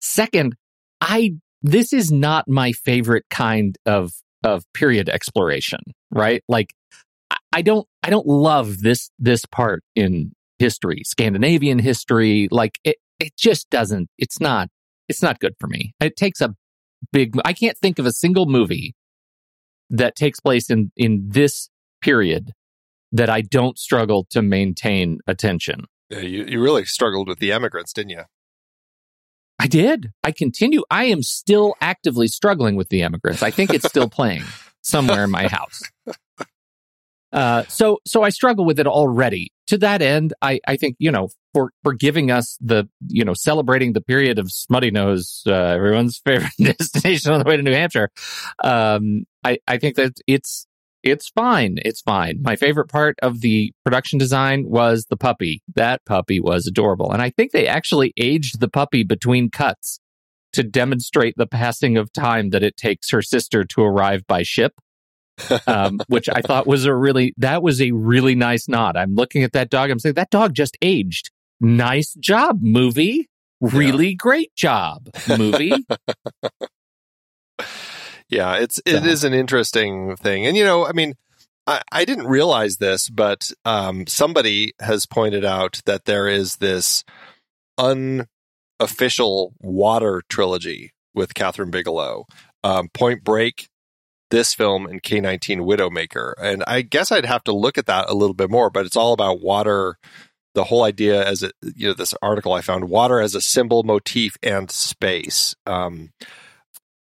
[0.02, 0.58] Second,
[1.00, 4.12] I this is not my favorite kind of
[4.44, 5.80] of period exploration,
[6.12, 6.44] right?
[6.50, 6.74] Like
[7.54, 12.50] I- don't I don't love this this part in history, Scandinavian history.
[12.52, 14.68] Like it it just doesn't it's not
[15.08, 15.94] it's not good for me.
[16.02, 16.54] It takes a
[17.12, 18.96] big I can't think of a single movie
[19.90, 21.70] that takes place in in this
[22.02, 22.52] period
[23.12, 25.86] that I don't struggle to maintain attention.
[26.10, 28.24] Yeah, you, you really struggled with the emigrants, didn't you?
[29.60, 30.12] I did.
[30.24, 30.84] I continue.
[30.92, 33.42] I am still actively struggling with the immigrants.
[33.42, 34.44] I think it's still playing
[34.82, 35.82] somewhere in my house.
[37.38, 39.52] Uh, so, so I struggle with it already.
[39.68, 43.36] To that end, I, I think you know for for giving us the you know
[43.36, 48.10] celebrating the period of Smuttynose, uh, everyone's favorite destination on the way to New Hampshire.
[48.64, 50.66] Um, I I think that it's
[51.04, 51.78] it's fine.
[51.86, 52.40] It's fine.
[52.42, 55.62] My favorite part of the production design was the puppy.
[55.76, 57.12] That puppy was adorable.
[57.12, 60.00] And I think they actually aged the puppy between cuts
[60.54, 64.74] to demonstrate the passing of time that it takes her sister to arrive by ship.
[65.68, 68.98] Um, which I thought was a really, that was a really nice nod.
[68.98, 69.92] I'm looking at that dog.
[69.92, 71.30] I'm saying that dog just aged.
[71.62, 73.30] Nice job, movie.
[73.62, 75.74] Really great job, movie.
[78.30, 81.14] Yeah, it's it So- is an interesting thing, and you know, I mean,
[81.66, 87.06] I, I didn't realize this, but um, somebody has pointed out that there is this
[87.78, 92.26] unofficial water trilogy with Kathryn Bigelow,
[92.66, 93.70] um, Point Break,
[94.30, 98.10] this film, and K nineteen Widowmaker, and I guess I'd have to look at that
[98.10, 99.98] a little bit more, but it's all about water.
[100.54, 101.44] The whole idea, as
[101.76, 105.56] you know, this article I found, water as a symbol, motif, and space.
[105.68, 106.14] Um,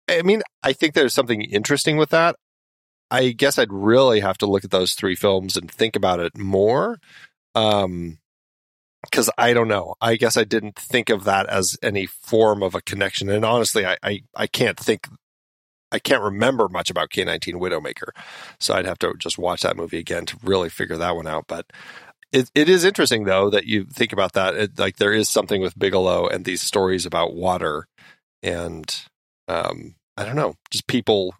[0.08, 2.36] I mean, I think there's something interesting with that.
[3.08, 6.36] I guess I'd really have to look at those three films and think about it
[6.36, 6.98] more.
[7.54, 8.18] Um,
[9.02, 9.94] because I don't know.
[10.00, 13.28] I guess I didn't think of that as any form of a connection.
[13.28, 15.06] And honestly, I, I, I can't think,
[15.96, 18.10] I can't remember much about K19 Widowmaker.
[18.60, 21.46] So I'd have to just watch that movie again to really figure that one out.
[21.48, 21.72] But
[22.32, 24.54] it, it is interesting, though, that you think about that.
[24.54, 27.86] It, like there is something with Bigelow and these stories about water
[28.42, 28.94] and
[29.48, 31.34] um, I don't know, just people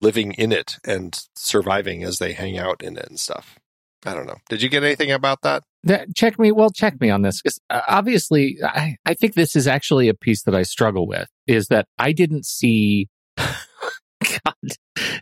[0.00, 3.58] living in it and surviving as they hang out in it and stuff.
[4.06, 4.36] I don't know.
[4.48, 5.64] Did you get anything about that?
[5.84, 6.50] That, check me.
[6.50, 10.44] Well, check me on this uh, obviously, I, I think this is actually a piece
[10.44, 11.28] that I struggle with.
[11.46, 13.08] Is that I didn't see.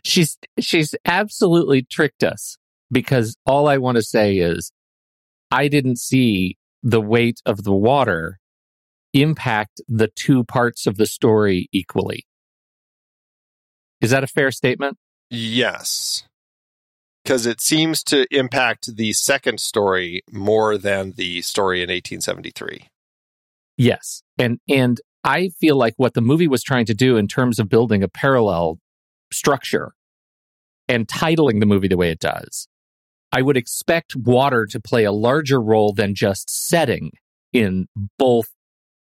[0.03, 2.57] She's she's absolutely tricked us
[2.91, 4.71] because all I want to say is
[5.51, 8.39] I didn't see the weight of the water
[9.13, 12.25] impact the two parts of the story equally.
[14.01, 14.97] Is that a fair statement?
[15.29, 16.23] Yes.
[17.23, 22.87] Because it seems to impact the second story more than the story in 1873.
[23.77, 24.21] Yes.
[24.37, 27.67] And and I feel like what the movie was trying to do in terms of
[27.67, 28.77] building a parallel
[29.31, 29.93] structure
[30.87, 32.67] and titling the movie the way it does,
[33.31, 37.11] I would expect water to play a larger role than just setting
[37.53, 38.47] in both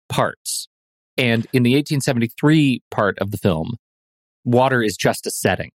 [0.08, 0.68] parts.
[1.16, 3.74] And in the 1873 part of the film,
[4.44, 5.70] water is just a setting.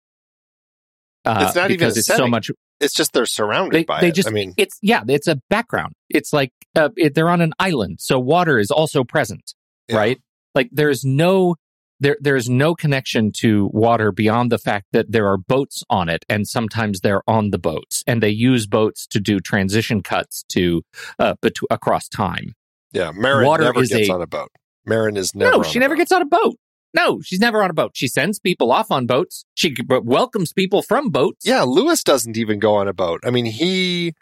[1.25, 2.31] Uh, It's not even it's so setting.
[2.31, 4.15] much It's just they're surrounded they, by they it.
[4.15, 7.53] just I mean, it's yeah it's a background it's like uh, it, they're on an
[7.59, 9.53] island so water is also present
[9.87, 9.97] Yeah.
[9.97, 10.19] right
[10.53, 11.55] like there's no
[12.03, 16.23] there there's no connection to water beyond the fact that there are boats on it
[16.29, 20.83] and sometimes they're on the boats and they use boats to do transition cuts to
[21.19, 22.53] uh bet- across time
[22.91, 24.51] yeah, Maren water never is gets a- on a boat.
[24.85, 25.57] Maren is never.
[25.57, 25.99] no she never boat.
[26.01, 26.55] gets on a boat
[26.93, 30.81] no she's never on a boat she sends people off on boats she welcomes people
[30.83, 33.21] from boats Yeah, Louis doesn't even go on a boat.
[33.25, 34.13] I mean, he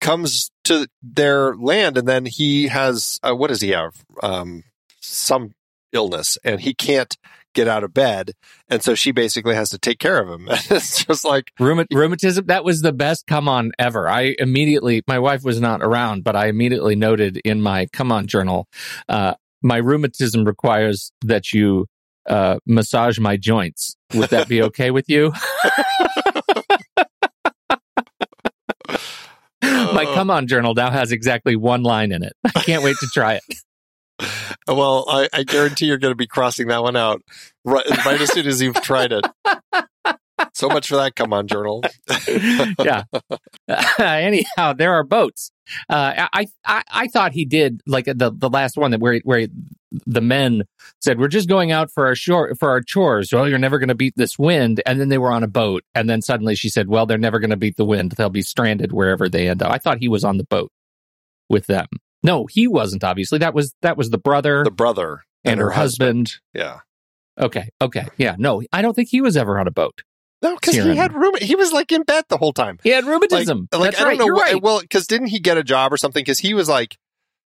[0.00, 3.94] comes to their land and then he has uh, what does he have?
[4.22, 4.64] Um,
[5.00, 5.52] some
[5.92, 7.16] illness and he can't
[7.54, 8.32] get out of bed,
[8.70, 10.48] and so she basically has to take care of him.
[10.50, 14.08] it's just like Rheuma- rheumatism that was the best come on ever.
[14.08, 18.26] I immediately my wife was not around but i immediately noted in my come on
[18.26, 18.66] journal
[19.08, 21.86] uh, my rheumatism requires that you
[22.28, 23.96] uh, massage my joints.
[24.14, 25.32] Would that be okay with you?
[29.62, 32.32] My come on journal now has exactly one line in it.
[32.44, 33.42] I can't wait to try it
[34.68, 37.20] Well, I, I guarantee you're going to be crossing that one out
[37.64, 39.26] right, right as soon as you've tried it.
[40.54, 41.14] So much for that.
[41.14, 41.82] Come on, journal.
[42.28, 43.04] yeah.
[43.98, 45.50] Anyhow, there are boats.
[45.88, 49.46] Uh, I, I I thought he did like the the last one that where where
[50.06, 50.64] the men
[51.00, 53.32] said we're just going out for our shore for our chores.
[53.32, 55.84] Well, you're never going to beat this wind, and then they were on a boat,
[55.94, 58.12] and then suddenly she said, "Well, they're never going to beat the wind.
[58.12, 60.72] They'll be stranded wherever they end up." I thought he was on the boat
[61.48, 61.86] with them.
[62.22, 63.04] No, he wasn't.
[63.04, 66.34] Obviously, that was that was the brother, the brother, and, her, husband.
[66.54, 66.80] Yeah.
[67.38, 67.70] Okay.
[67.80, 68.06] Okay.
[68.16, 68.36] Yeah.
[68.38, 70.02] No, I don't think he was ever on a boat.
[70.42, 71.34] No, because he had room.
[71.40, 72.78] He was like in bed the whole time.
[72.82, 73.68] He had rheumatism.
[73.72, 74.18] like That's I don't right.
[74.18, 74.24] know.
[74.26, 74.62] You're what, right.
[74.62, 76.20] Well, because didn't he get a job or something?
[76.20, 76.98] Because he was like,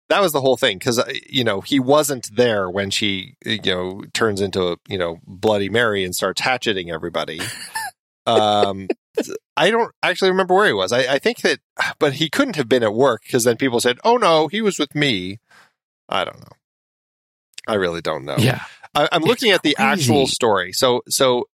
[0.09, 0.77] that was the whole thing.
[0.77, 5.19] Because you know he wasn't there when she you know turns into a you know
[5.25, 7.41] Bloody Mary and starts hatcheting everybody.
[8.27, 8.87] um,
[9.57, 10.91] I don't actually remember where he was.
[10.91, 11.59] I, I think that,
[11.99, 14.77] but he couldn't have been at work because then people said, "Oh no, he was
[14.79, 15.39] with me."
[16.09, 16.55] I don't know.
[17.67, 18.35] I really don't know.
[18.37, 18.61] yeah.
[18.93, 19.89] I, I'm It's looking at the crazy.
[19.91, 20.71] actual story.
[20.71, 21.45] So, so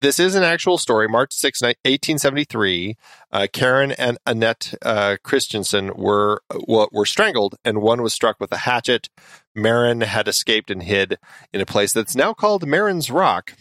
[0.00, 1.06] this is an actual story.
[1.08, 2.96] March 6, 1873.
[3.30, 8.50] Uh, Karen and Annette uh, Christensen were were were strangled, and one was struck with
[8.52, 9.08] a hatchet.
[9.54, 11.18] Maren had escaped and hid
[11.52, 13.54] in a place that's now called Maren's Rock.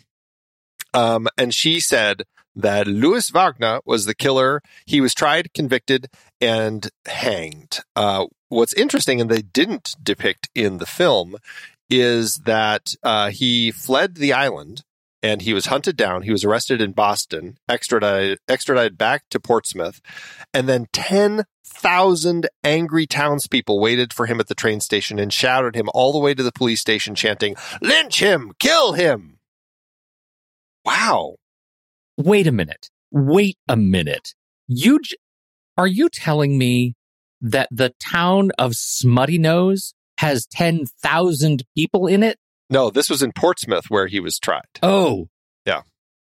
[0.93, 2.23] Um, and she said
[2.55, 4.61] that Louis Wagner was the killer.
[4.85, 6.07] He was tried, convicted,
[6.39, 7.79] and hanged.
[7.95, 11.37] Uh, what's interesting, and they didn't depict in the film,
[11.89, 14.83] is that uh, he fled the island
[15.23, 16.23] and he was hunted down.
[16.23, 20.01] He was arrested in Boston, extradited, extradited back to Portsmouth,
[20.53, 25.89] and then 10,000 angry townspeople waited for him at the train station and shouted him
[25.93, 28.53] all the way to the police station, chanting, Lynch him!
[28.59, 29.37] Kill him!
[30.83, 31.35] Wow.
[32.18, 32.89] Wait a minute.
[33.12, 34.34] Wait a minute.
[34.68, 35.18] You j-
[35.78, 36.95] are you telling me
[37.41, 42.38] that the town of Smuttynose has 10,000 people in it?
[42.70, 44.68] No, this was in Portsmouth where he was tried.
[44.82, 45.28] Oh.
[45.66, 45.82] Yeah.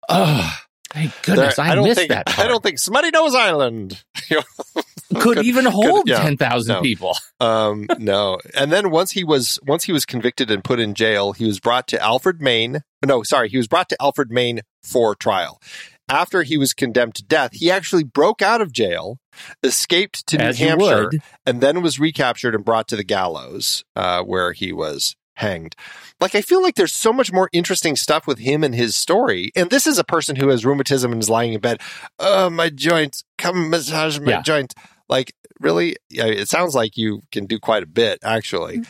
[0.08, 0.50] Oh,
[0.90, 1.56] thank goodness.
[1.56, 2.38] There- I, don't missed think that.
[2.38, 4.02] I don't think Smuttynose Island
[5.20, 6.80] could, even hold yeah, 10,000 no.
[6.82, 7.16] people.
[7.40, 8.38] Um, no.
[8.54, 11.58] And then once he was once he was convicted and put in jail, he was
[11.58, 12.82] brought to Alfred, Maine.
[13.04, 15.60] No, sorry, he was brought to Alfred, Maine for trial.
[16.08, 19.18] After he was condemned to death, he actually broke out of jail,
[19.62, 21.10] escaped to As New you Hampshire,
[21.46, 25.74] and then was recaptured and brought to the gallows, uh, where he was hanged.
[26.20, 29.50] Like I feel like there's so much more interesting stuff with him and his story.
[29.56, 31.80] And this is a person who has rheumatism and is lying in bed.
[32.18, 34.42] Oh, my joints, come massage my Yeah.
[34.42, 34.74] joint.
[35.08, 38.82] Like really, it sounds like you can do quite a bit actually.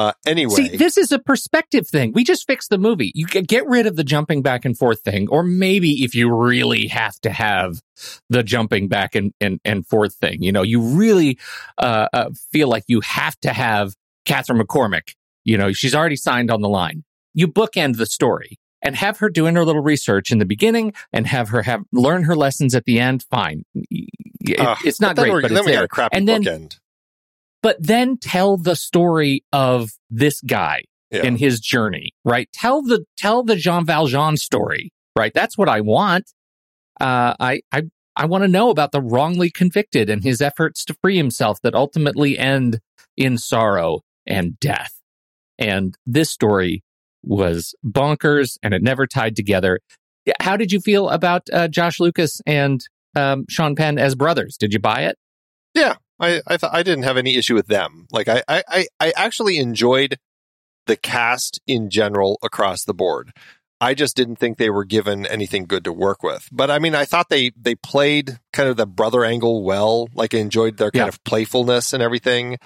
[0.00, 2.12] Uh, anyway, See, this is a perspective thing.
[2.14, 3.12] We just fixed the movie.
[3.14, 6.32] You can get rid of the jumping back and forth thing, or maybe if you
[6.34, 7.80] really have to have
[8.30, 11.38] the jumping back and, and, and forth thing, you know, you really
[11.78, 13.94] uh, uh, feel like you have to have
[14.24, 15.14] Catherine McCormack.
[15.44, 17.04] You know, she's already signed on the line.
[17.34, 21.26] You bookend the story and have her doing her little research in the beginning and
[21.26, 23.24] have her have learn her lessons at the end.
[23.30, 25.84] Fine, It- it's not great, we're- but then it's we got there.
[25.84, 26.78] a crappy and then bookend.
[27.62, 31.22] But then tell the story of this guy Yeah.
[31.24, 32.48] and his journey, right?
[32.52, 35.32] Tell the tell the Jean Valjean story, right?
[35.34, 36.32] That's what I want.
[37.00, 37.82] Uh, I I
[38.16, 41.74] I want to know about the wrongly convicted and his efforts to free himself that
[41.74, 42.80] ultimately end
[43.16, 44.92] in sorrow and death.
[45.58, 46.82] And this story
[47.22, 49.80] was bonkers, and it never tied together.
[50.40, 52.80] How did you feel about uh, Josh Lucas and
[53.16, 54.56] um, Sean Penn as brothers?
[54.58, 55.16] Did you buy it?
[55.74, 58.06] Yeah, I I, th- I didn't have any issue with them.
[58.12, 60.18] Like I, I I I actually enjoyed
[60.86, 63.32] the cast in general across the board.
[63.82, 66.48] I just didn't think they were given anything good to work with.
[66.52, 70.08] But I mean, I thought they they played kind of the brother angle well.
[70.14, 71.08] Like I enjoyed their kind Yeah.
[71.08, 72.58] of playfulness and everything.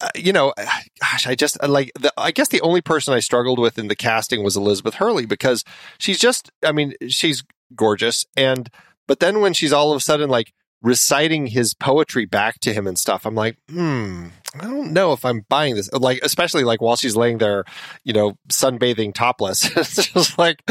[0.00, 0.54] Uh, you know,
[1.00, 3.96] gosh, I just like the, I guess the only person I struggled with in the
[3.96, 5.64] casting was Elizabeth Hurley because
[5.98, 7.42] she's just I mean, she's
[7.74, 8.70] gorgeous and
[9.08, 10.52] but then when she's all of a sudden like
[10.82, 15.24] reciting his poetry back to him and stuff, I'm like, hmm, I don't know if
[15.24, 15.92] I'm buying this.
[15.92, 17.64] Like, especially like while she's laying there,
[18.04, 19.64] you know, sunbathing topless.
[19.76, 20.62] it's just like,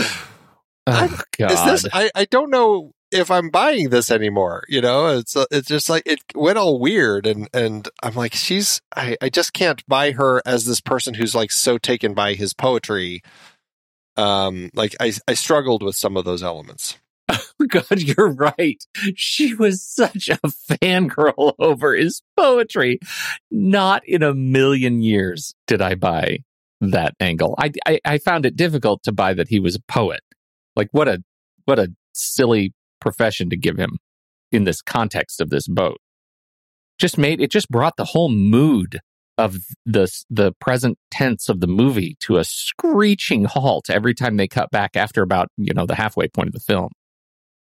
[0.89, 1.51] Oh, God.
[1.51, 1.93] is this?
[1.93, 4.63] I, I don't know if I'm buying this anymore.
[4.69, 8.81] You know, it's it's just like it went all weird, and and I'm like, she's
[8.95, 12.53] I I just can't buy her as this person who's like so taken by his
[12.53, 13.21] poetry.
[14.15, 16.97] Um, like I I struggled with some of those elements.
[17.67, 18.83] God, you're right.
[19.15, 22.99] She was such a fangirl over his poetry.
[23.51, 26.39] Not in a million years did I buy
[26.81, 27.55] that angle.
[27.57, 30.21] I, I, I found it difficult to buy that he was a poet.
[30.75, 31.23] Like what a
[31.65, 33.97] what a silly profession to give him
[34.51, 35.97] in this context of this boat.
[36.99, 38.99] Just made it just brought the whole mood
[39.37, 44.47] of the the present tense of the movie to a screeching halt every time they
[44.47, 46.91] cut back after about you know the halfway point of the film.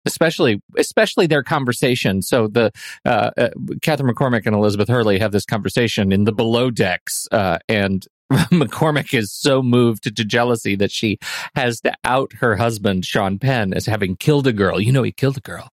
[0.07, 2.23] Especially especially their conversation.
[2.23, 2.73] So the
[3.05, 3.49] uh, uh,
[3.83, 9.17] Catherine McCormack and Elizabeth Hurley have this conversation in the below decks, uh, and McCormack
[9.17, 11.19] is so moved to jealousy that she
[11.55, 14.81] has to out her husband Sean Penn as having killed a girl.
[14.81, 15.69] You know, he killed a girl.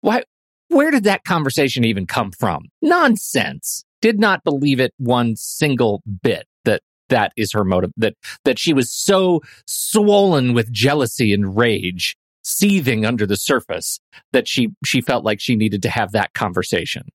[0.00, 0.24] Why?
[0.68, 2.64] Where did that conversation even come from?
[2.80, 3.84] Nonsense.
[4.00, 7.92] Did not believe it one single bit that that is her motive.
[7.96, 8.14] That
[8.44, 14.00] that she was so swollen with jealousy and rage seething under the surface
[14.32, 17.08] that she she felt like she needed to have that conversation.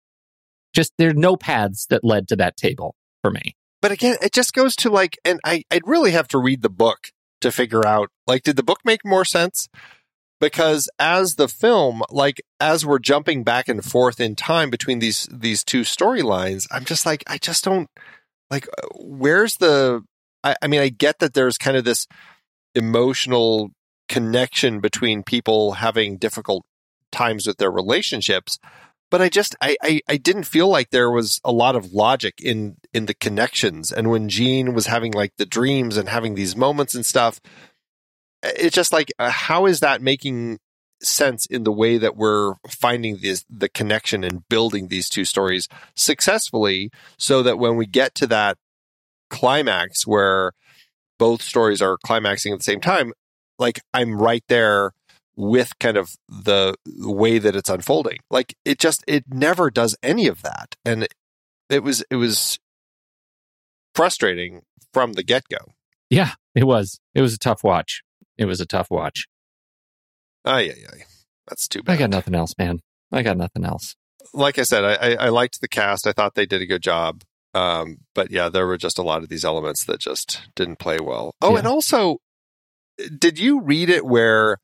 [0.74, 3.56] Just there are no paths that led to that table for me.
[3.82, 6.70] But again, it just goes to like, and I I'd really have to read the
[6.70, 7.12] book
[7.42, 9.68] to figure out like, did the book make more sense?
[10.40, 15.28] Because as the film, like as we're jumping back and forth in time between these
[15.32, 17.90] these two storylines, I'm just like, I just don't
[18.52, 18.68] like.
[18.96, 20.04] Where's the?
[20.44, 22.08] I, I mean, I get that there's kind of this
[22.76, 23.72] emotional
[24.08, 26.66] connection between people having difficult
[27.12, 28.60] times with their relationships
[29.10, 32.36] but i just I, I, I didn't feel like there was a lot of logic
[32.41, 33.91] in in the connections.
[33.91, 37.39] And when jean was having like the dreams and having these moments and stuff
[38.43, 40.60] it's just like uh, how is that making
[41.01, 45.68] sense in the way that we're finding this the connection and building these two stories
[45.95, 48.58] successfully so that when we get to that
[49.30, 50.53] climax where
[51.20, 53.14] both stories are climaxing at the same time
[53.60, 54.91] like I'm right there
[55.36, 58.20] with kind of the way that it's unfolding.
[58.30, 60.76] Like it just it never does any of that.
[60.86, 61.14] And it,
[61.70, 62.58] it was it was
[63.95, 64.62] frustrating
[64.93, 65.74] from the get-go.
[66.10, 66.99] Yeah, it was.
[67.14, 68.01] It was a tough watch.
[68.38, 69.28] It was a tough watch.
[70.45, 71.03] Oh yeah, yeah.
[71.47, 71.93] That's too bad.
[71.93, 72.80] I got nothing else, man.
[73.12, 73.95] I got nothing else.
[74.34, 76.05] Like I said, I, I, I liked the cast.
[76.08, 77.24] I thought they did a good job.
[77.53, 80.99] Um, but yeah, there were just a lot of these elements that just didn't play
[80.99, 81.34] well.
[81.41, 81.60] Oh, Yeah.
[81.60, 82.18] and also
[83.18, 84.58] did you read it where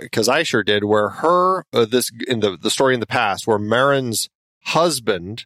[0.00, 3.46] because I sure did where her uh, this in the the story in the past
[3.46, 4.28] where Maren's
[4.64, 5.44] husband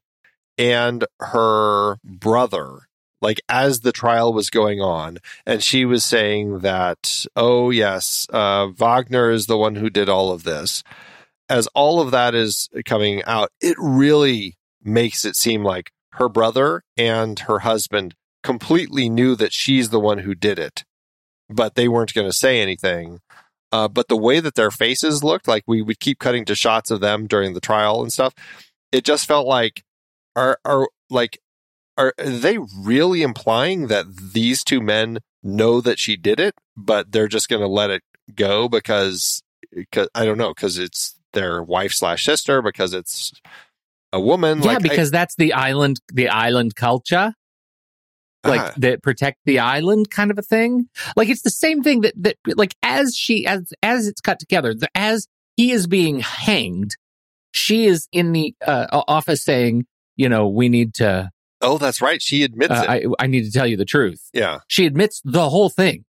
[0.56, 2.80] and her brother
[3.20, 8.68] like as the trial was going on and she was saying that oh yes uh,
[8.68, 10.82] Wagner is the one who did all of this.
[11.50, 16.82] As all of that is coming out it really makes it seem like her brother
[16.96, 20.84] and her husband completely knew that she's the one who did it
[21.48, 23.20] but they weren't going to say anything.
[23.70, 26.90] Uh, but the way that their faces looked, like we would keep cutting to shots
[26.90, 28.34] of them during the trial and stuff,
[28.92, 29.84] it just felt like
[30.34, 31.38] are are like
[31.98, 37.28] are they really implying that these two men know that she did it, but they're
[37.28, 38.02] just going to let it
[38.34, 39.42] go because
[39.74, 43.32] because I don't know because it's their wife slash sister because it's
[44.12, 44.60] a woman.
[44.60, 47.34] Yeah, like, I- because that's the island, the island culture,
[48.44, 48.72] like Ah.
[48.78, 50.88] that protect the island kind of a thing.
[51.16, 54.74] Like it's the same thing that that like as she as as it's cut together,
[54.74, 55.26] the, as
[55.56, 56.92] he is being hanged,
[57.50, 59.86] she is in the uh, office saying,
[60.16, 61.30] you know, we need to.
[61.60, 62.22] oh, that's right.
[62.22, 63.06] She admits Uh, it.
[63.18, 64.28] I I need to tell you the truth.
[64.32, 64.60] yeah.
[64.68, 66.04] She admits the whole thing,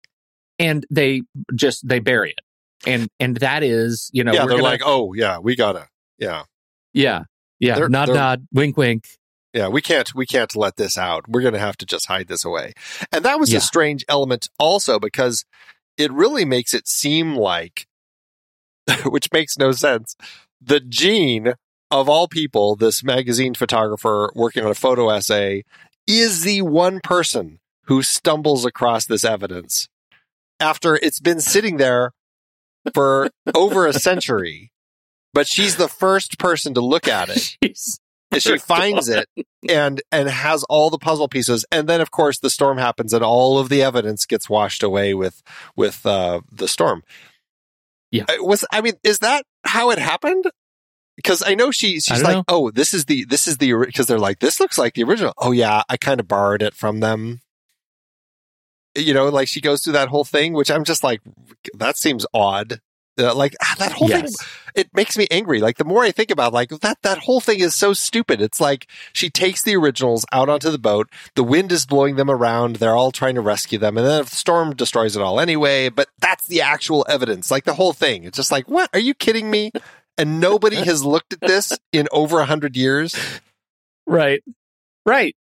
[0.58, 1.22] and they
[1.54, 2.40] just they bury it,
[2.86, 4.40] and and that is you know yeah.
[4.40, 5.88] They're gonna- like, oh, yeah, we gotta.
[6.18, 6.44] Yeah.
[6.94, 7.24] yeah
[7.60, 9.08] yeah They're- nod they're- nod wink wink
[9.54, 11.28] Yeah, we can't we can't let this out.
[11.28, 12.72] We're going to have to just hide this away.
[13.12, 13.58] And that was Yeah.
[13.58, 15.44] a strange element also because
[15.96, 17.86] it really makes it seem like
[19.06, 20.16] which makes no sense.
[20.60, 21.54] The Jean
[21.90, 25.62] of all people, this magazine photographer working on a photo essay
[26.06, 29.88] is the one person who stumbles across this evidence
[30.58, 32.10] after it's been sitting there
[32.92, 34.72] for over a century.
[35.32, 37.98] But she's the first person to look at it Jeez.
[38.42, 39.28] She finds it
[39.68, 41.64] and and has all the puzzle pieces.
[41.70, 45.14] And then of course the storm happens and all of the evidence gets washed away
[45.14, 45.42] with
[45.76, 47.02] with uh the storm.
[48.10, 48.24] Yeah.
[48.28, 50.44] Uh, was i mean is that how it happened?
[51.16, 52.44] Because i know she she's like know.
[52.48, 55.32] oh this is the this is the because they're like this looks like the original.
[55.38, 57.40] Oh yeah i kind of borrowed it from them.
[58.96, 61.20] You know like she goes through that whole thing which i'm just like
[61.76, 62.80] that seems odd
[63.18, 64.26] uh, like ah, that whole thing
[64.74, 65.60] it makes me angry.
[65.60, 68.40] Like the more I think about it, like that that whole thing is so stupid.
[68.40, 71.08] It's like she takes the originals out onto the boat.
[71.36, 72.76] The wind is blowing them around.
[72.76, 75.88] They're all trying to rescue them, and then the storm destroys it all anyway.
[75.90, 77.50] But that's the actual evidence.
[77.50, 78.24] Like the whole thing.
[78.24, 78.90] It's just like, what?
[78.92, 79.70] Are you kidding me?
[80.16, 83.16] And nobody has looked at this in over a hundred years.
[84.06, 84.42] Right.
[85.06, 85.36] Right.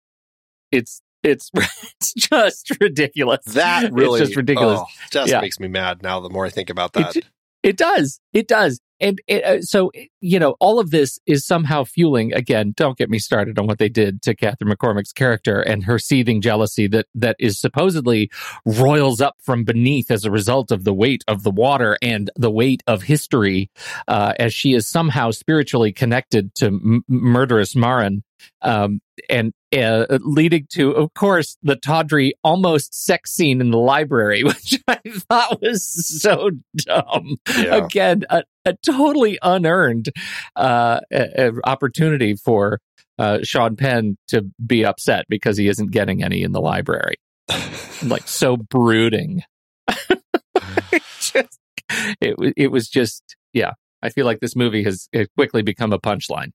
[0.71, 3.45] It's it's it's just ridiculous.
[3.47, 4.81] That really it's just ridiculous.
[4.83, 5.41] oh, just Yeah.
[5.41, 6.21] makes me mad now.
[6.21, 7.25] The more I think about that, It,
[7.63, 8.21] it does.
[8.33, 8.81] It does.
[9.01, 9.91] And it, uh, so
[10.23, 13.79] you know, all of this is somehow fueling again, don't get me started on what
[13.79, 18.31] they did to Catherine McCormack's character and her seething jealousy that that is supposedly
[18.65, 22.53] roils up from beneath as a result of the weight of the water and the
[22.53, 23.69] weight of history,
[24.07, 28.23] uh, as she is somehow spiritually connected to m- murderous Maren.
[28.61, 34.43] Um, and uh, leading to, of course, the tawdry, almost sex scene in the library,
[34.45, 35.85] which I thought was
[36.21, 37.37] so dumb.
[37.57, 37.85] Yeah.
[37.85, 40.11] Again, a, a totally unearned
[40.57, 42.79] uh, a- a opportunity for
[43.19, 47.17] uh, Sean Penn to be upset because he isn't getting any in the library.
[48.05, 49.43] like so brooding.
[50.11, 51.59] it, just,
[52.21, 53.73] it, it was just, yeah.
[54.03, 56.51] I feel like this movie has it quickly become a punchline.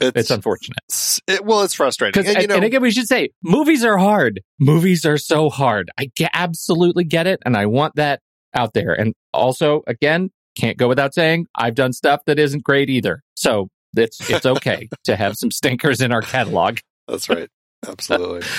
[0.00, 0.78] It's unfortunate.
[1.26, 2.26] it- well, it's frustrating.
[2.26, 4.40] And, you know, and again, we should say movies are hard.
[4.58, 5.90] Movies are so hard.
[5.98, 8.20] I ge- absolutely get it, and I want that
[8.54, 8.92] out there.
[8.98, 10.30] And also, again,
[10.60, 13.22] can't go without saying I've done stuff that isn't great either.
[13.34, 16.78] So it's it's okay to have some stinkers in our catalog.
[17.08, 17.48] That's right.
[17.86, 18.42] Absolutely.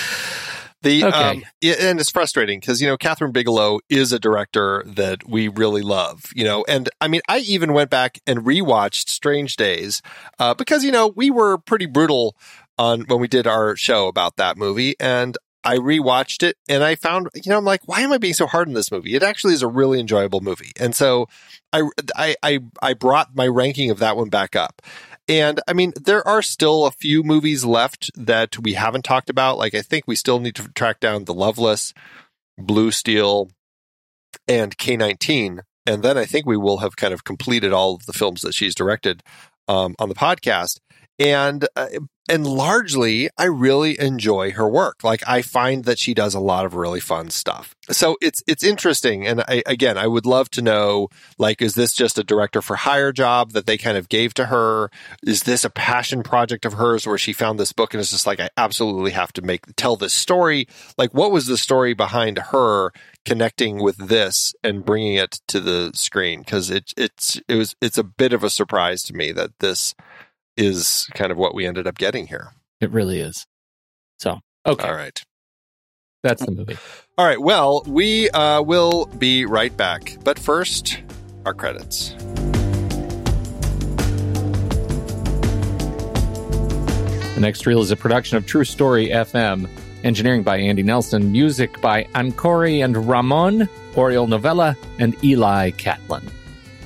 [0.82, 1.16] The Okay.
[1.16, 5.82] um, and it's frustrating because you know Kathryn Bigelow is a director that we really
[5.82, 10.02] love, you know, and I mean I even went back and rewatched Strange Days
[10.40, 12.34] uh, because you know we were pretty brutal
[12.78, 16.96] on when we did our show about that movie, and I rewatched it and I
[16.96, 19.14] found you know I'm like why am I being so hard on this movie?
[19.14, 21.26] It actually is a really enjoyable movie, and so
[21.72, 21.82] I
[22.16, 24.82] I I, I brought my ranking of that one back up.
[25.28, 29.56] And I mean, there are still a few movies left that we haven't talked about.
[29.56, 31.94] Like, I think we still need to track down The Loveless,
[32.58, 33.48] Blue Steel,
[34.48, 35.60] and K19.
[35.86, 38.54] And then I think we will have kind of completed all of the films that
[38.54, 39.22] she's directed
[39.68, 40.78] um, on the podcast.
[41.18, 41.88] And uh,
[42.28, 45.02] and largely, I really enjoy her work.
[45.02, 47.74] Like, I find that she does a lot of really fun stuff.
[47.90, 49.26] So it's it's interesting.
[49.26, 52.76] And I, again, I would love to know, like, is this just a director for
[52.76, 54.90] hire job that they kind of gave to her?
[55.26, 58.26] Is this a passion project of hers where she found this book and is just
[58.26, 60.68] like, I absolutely have to make tell this story?
[60.96, 62.92] Like, what was the story behind her
[63.24, 66.40] connecting with this and bringing it to the screen?
[66.40, 69.96] Because it it's it was it's a bit of a surprise to me that this
[70.56, 72.52] is kind of what we ended up getting here.
[72.80, 73.46] It really is.
[74.18, 75.22] So okay, All right.
[76.22, 76.76] that's the movie.
[77.18, 77.40] All right.
[77.40, 80.16] Well, we uh, will be right back.
[80.24, 81.00] But first,
[81.44, 82.14] our credits.
[87.34, 89.68] The next reel is a production of True Story FM.
[90.04, 91.30] Engineering by Andy Nelson.
[91.32, 96.28] Music by Ancori and Ramon, Oriol Novella, and Eli Catlin.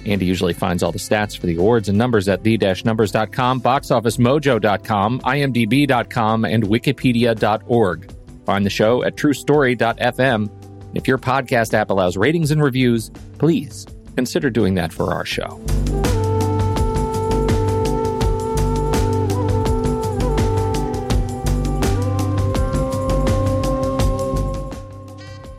[0.06, 6.44] Andy usually finds all the stats for the awards and numbers at the-numbers.com, boxofficemojo.com, imdb.com,
[6.44, 8.12] and wikipedia.org.
[8.44, 10.50] Find the show at truestory.fm.
[10.94, 15.60] If your podcast app allows ratings and reviews, please consider doing that for our show.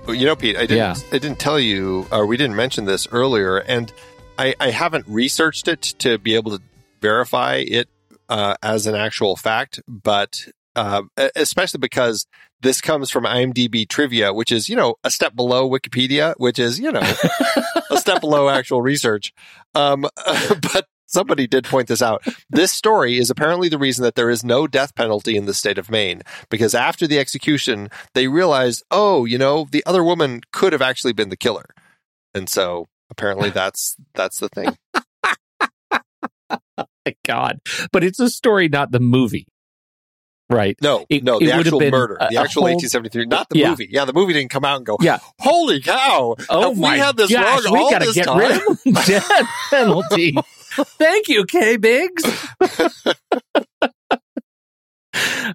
[0.08, 0.78] You know, Pete, I didn't.
[0.78, 0.96] Yeah.
[1.12, 3.92] I didn't tell you, or we didn't mention this earlier, and
[4.38, 6.64] I, I haven't researched it to be able to
[7.02, 7.90] verify it
[8.30, 11.04] uh, as an actual fact, but uh,
[11.36, 12.28] especially because
[12.62, 16.80] this comes from IMDb trivia, which is you know a step below Wikipedia, which is
[16.80, 17.02] you know
[17.92, 19.34] a step below actual research.
[19.76, 22.24] Um, but somebody did point this out.
[22.50, 25.78] This story is apparently the reason that there is no death penalty in the state
[25.78, 30.74] of Maine, because after the execution, they realized, oh, you know, the other woman could
[30.74, 31.66] have actually been the killer,
[32.34, 34.78] and so apparently that's that's the thing.
[36.80, 37.60] My God.
[37.92, 39.48] But it's a story, not the movie.
[40.50, 40.78] Right.
[40.82, 43.70] No, It- no, the actual murder, a- the actual whole- 1873, not the Yeah.
[43.72, 43.90] movie.
[43.92, 45.20] Yeah, the movie didn't come out and go, Yeah.
[45.40, 46.36] holy cow!
[46.50, 48.38] Oh my we had this gosh, wrong we all gotta this get time?
[48.40, 50.36] rid of death penalty.
[50.98, 52.24] Thank you, K Biggs.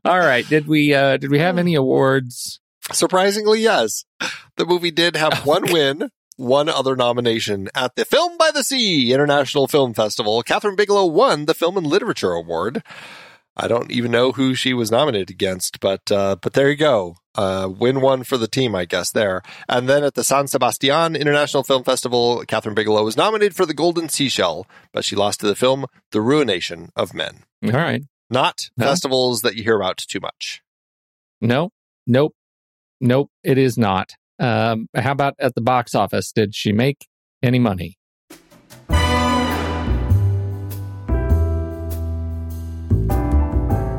[0.05, 0.47] All right.
[0.49, 2.61] Did we uh did we have any awards?
[2.93, 4.05] Surprisingly, yes.
[4.57, 9.13] The movie did have one win, one other nomination at the Film by the Sea
[9.13, 10.43] International Film Festival.
[10.43, 12.83] Kathryn Bigelow won the Film and Literature Award.
[13.55, 17.17] I don't even know who she was nominated against, but uh, but there you go.
[17.35, 19.11] Uh, win one for the team, I guess.
[19.11, 23.67] There, and then at the San Sebastian International Film Festival, Kathryn Bigelow was nominated for
[23.67, 27.41] the Golden Seashell, but she lost to the film The Ruination of Men.
[27.65, 28.03] All right.
[28.31, 28.87] Not Huh?
[28.87, 30.63] festivals that you hear about too much.
[31.43, 31.73] No.
[32.07, 32.35] Nope.
[33.03, 33.31] Nope.
[33.45, 34.15] It is not.
[34.39, 36.33] Um how about at the box office?
[36.33, 37.07] Did she make
[37.43, 37.99] any money?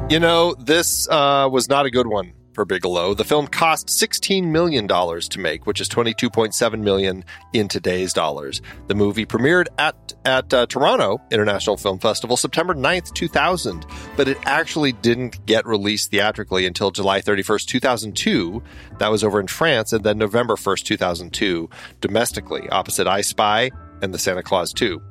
[0.09, 2.33] You know, this uh, was not a good one.
[2.53, 3.13] For Bigelow.
[3.13, 8.61] The film cost $16 million to make, which is 22.7 million in today's dollars.
[8.87, 13.85] The movie premiered at, at uh, Toronto International Film Festival September 9th, 2000,
[14.15, 18.63] but it actually didn't get released theatrically until July 31st, 2002.
[18.99, 21.69] That was over in France, and then November 1st, 2002,
[22.01, 25.01] domestically, opposite I Spy and The Santa Claus 2.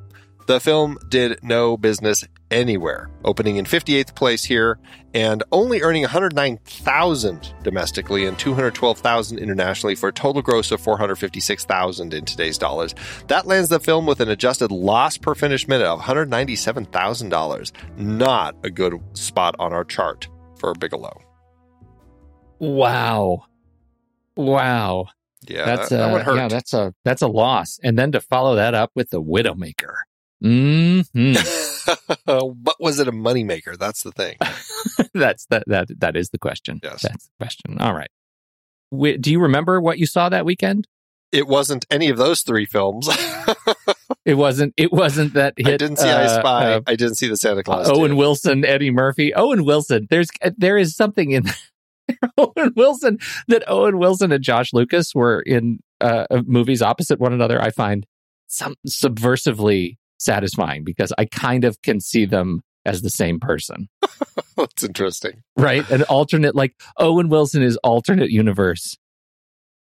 [0.47, 4.79] The film did no business anywhere, opening in 58th place here
[5.15, 12.25] and only earning 109,000 domestically and 212,000 internationally for a total gross of 456,000 in
[12.25, 12.95] today's dollars.
[13.29, 17.73] That lands the film with an adjusted loss per finished minute of $197,000.
[17.97, 20.29] Not a good spot on our chart
[20.59, 21.21] for Bigelow.
[22.59, 23.45] Wow.
[24.37, 25.07] Wow.
[25.49, 26.37] Yeah, that's that, that a, hurt.
[26.37, 27.81] yeah, that's a that's a loss.
[27.83, 29.95] And then to follow that up with the Widowmaker.
[30.43, 31.01] Hmm
[32.27, 33.79] but was it a moneymaker?
[33.79, 34.37] That's the thing.
[35.15, 36.81] that's that that that is the question.
[36.83, 37.03] Yes.
[37.03, 37.79] That's the question.
[37.79, 38.11] All right.
[38.91, 40.87] Wi- Do you remember what you saw that weekend?
[41.31, 43.09] It wasn't any of those three films.
[44.25, 44.73] It wasn't.
[44.77, 45.67] It wasn't that hit.
[45.67, 46.75] I didn't see I uh, Spy.
[46.75, 47.89] uh, I didn't see the Santa Claus.
[47.89, 48.17] Owen 2.
[48.17, 50.07] Wilson, Eddie Murphy, Owen Wilson.
[50.11, 51.47] There's there is something in
[52.39, 53.19] Owen Wilson
[53.49, 57.61] that Owen Wilson and Josh Lucas were in uh, movies opposite one another.
[57.61, 58.07] I find
[58.47, 63.89] some subversively satisfying because I kind of can see them as the same person,
[64.57, 65.43] That's interesting.
[65.57, 65.89] right?
[65.91, 68.97] An alternate, like Owen Wilson is alternate universe.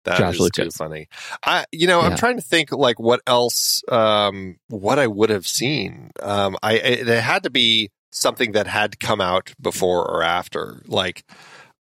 [0.05, 1.07] That Josh is too funny.
[1.43, 5.45] I, you know, I'm trying to think like what else, um, what I would have
[5.45, 6.11] seen.
[6.21, 10.81] Um, I, it, it had to be something that had come out before or after,
[10.87, 11.23] like.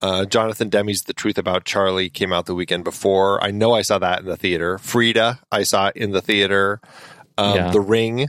[0.02, 3.42] Uh, Jonathan Demme's The Truth About Charlie came out the weekend before.
[3.42, 4.76] I know I saw that in the theater.
[4.76, 6.82] Frida, I saw in the theater.
[7.38, 7.70] Um, Yeah.
[7.70, 8.28] The Ring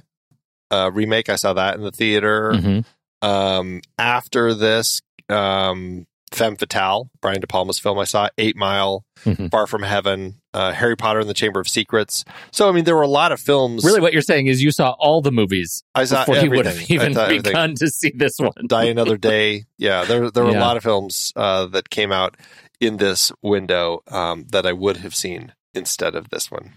[0.72, 2.52] uh, remake, I saw that in the theater.
[2.54, 2.86] Mhm.
[3.22, 9.50] Um, after this, um, Femme Fatale, Brian De Palma's film, I saw Eight Mile, Mhm.
[9.50, 12.26] Far From Heaven, uh, Harry Potter and the Chamber of Secrets.
[12.52, 13.84] So, I mean, there were a lot of films.
[13.86, 16.66] Really, what you're saying is you saw all the movies I saw before you would
[16.66, 17.44] have even saw everything.
[17.44, 18.52] begun to see this one.
[18.68, 19.66] Die Another Day.
[19.78, 20.60] Yeah, there there were Yeah.
[20.60, 22.36] a lot of films uh, that came out
[22.82, 26.74] in this window um, that I would have seen instead of this one.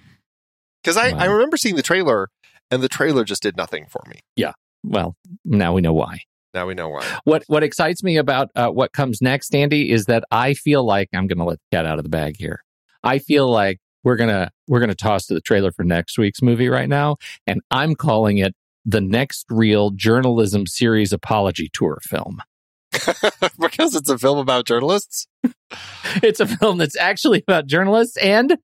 [0.83, 1.19] Because I, Wow.
[1.19, 2.29] I remember seeing the trailer,
[2.71, 4.21] and the trailer just did nothing for me.
[4.37, 4.53] Yeah.
[4.85, 6.21] Well, now we know why.
[6.53, 7.05] Now we know why.
[7.25, 11.09] What what excites me about uh, what comes next, Andy, is that I feel like
[11.15, 12.63] I'm going to let the cat out of the bag here.
[13.05, 16.69] I feel like we're gonna we're gonna toss to the trailer for next week's movie
[16.69, 17.17] right now,
[17.47, 18.55] and I'm calling it
[18.85, 22.43] the Next Reel journalism series apology tour film.
[23.61, 25.29] because it's a film about journalists.
[26.23, 28.57] It's a film that's actually about journalists, and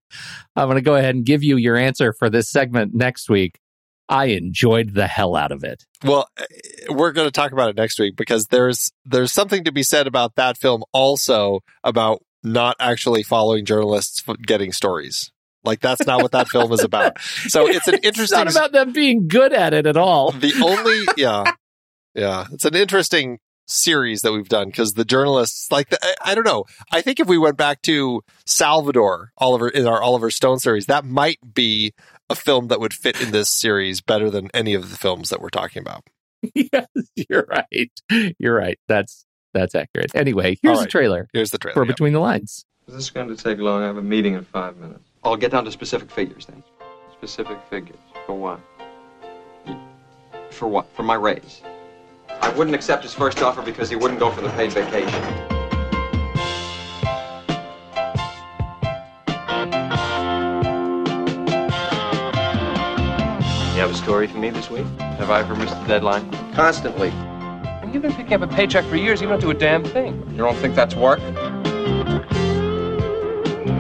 [0.57, 3.61] I'm going to go ahead and give you your answer for this segment next week.
[4.09, 5.85] I enjoyed the hell out of it.
[6.05, 6.45] Well, eh,
[6.91, 10.07] we're going to talk about it next week because there's there's something to be said
[10.07, 15.33] about that film also about not actually following journalists getting stories.
[15.65, 17.19] Like that's not what that film is about.
[17.49, 20.31] So it's an It's interesting not about them being good at it at all.
[20.31, 21.45] the only yeah.
[22.15, 26.35] Yeah, it's an interesting series that we've done because the journalists like the, I, I
[26.35, 26.65] don't know.
[26.93, 31.05] I think if we went back to Salvador Oliver in our Oliver Stone series, that
[31.05, 31.93] might be
[32.29, 35.41] a film that would fit in this series better than any of the films that
[35.41, 36.05] we're talking about.
[36.55, 36.87] yes,
[37.29, 37.91] you're right.
[38.39, 38.79] You're right.
[38.89, 39.25] That's
[39.55, 40.15] that's accurate.
[40.15, 41.75] Anyway, here's All the trailer Here's the trailer.
[41.75, 41.93] for yeah.
[41.93, 42.65] Between the Lines.
[42.89, 43.83] Is this going to take long?
[43.83, 45.03] I have a meeting in five minutes.
[45.25, 46.63] I'll get down to specific figures then.
[47.13, 47.99] Specific figures.
[48.27, 48.61] For what?
[50.51, 50.87] For what?
[50.95, 51.63] For my raise.
[52.29, 55.56] I wouldn't accept his first offer because he wouldn't go for the paid vacation.
[63.87, 64.85] Have a story for me this week?
[64.99, 66.29] Have I ever missed the deadline?
[66.55, 67.11] Constantly.
[67.11, 69.21] And you've been picking up a paycheck for years.
[69.21, 70.27] You don't do a damn thing.
[70.33, 71.21] You don't think that's work?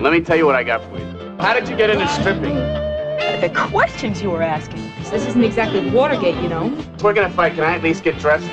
[0.00, 1.04] Let me tell you what I got for you.
[1.40, 2.54] How did you get into stripping?
[2.54, 4.80] The questions you were asking.
[5.10, 6.72] This isn't exactly Watergate, you know.
[6.94, 8.48] If we're gonna fight, can I at least get dressed?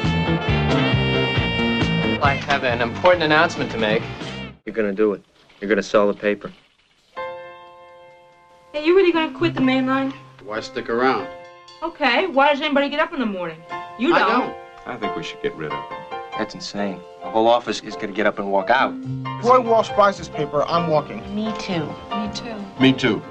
[2.24, 4.02] I have an important announcement to make.
[4.66, 5.24] You're going to do it.
[5.60, 6.52] You're going to sell the paper.
[8.72, 10.14] Hey, you really gonna quit the main line?
[10.44, 11.28] Why stick around?
[11.84, 12.28] Okay.
[12.28, 13.62] Why does anybody get up in the morning?
[14.00, 14.56] You don't.
[14.86, 15.98] I think we should get rid of him.
[16.38, 17.02] That's insane.
[17.22, 18.94] The whole office is gonna get up and walk out.
[19.44, 20.64] Roy Walsh buys this paper.
[20.64, 21.20] I'm walking.
[21.36, 21.86] Me too.
[22.10, 22.56] Me too.
[22.80, 23.22] Me too.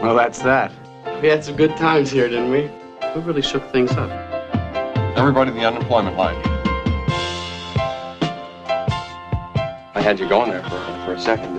[0.00, 0.70] Well, that's that.
[1.20, 2.70] We had some good times here, didn't we?
[3.16, 4.10] We really shook things up.
[5.16, 6.40] Everybody in the unemployment line.
[9.94, 11.56] I had you going there for, for a second,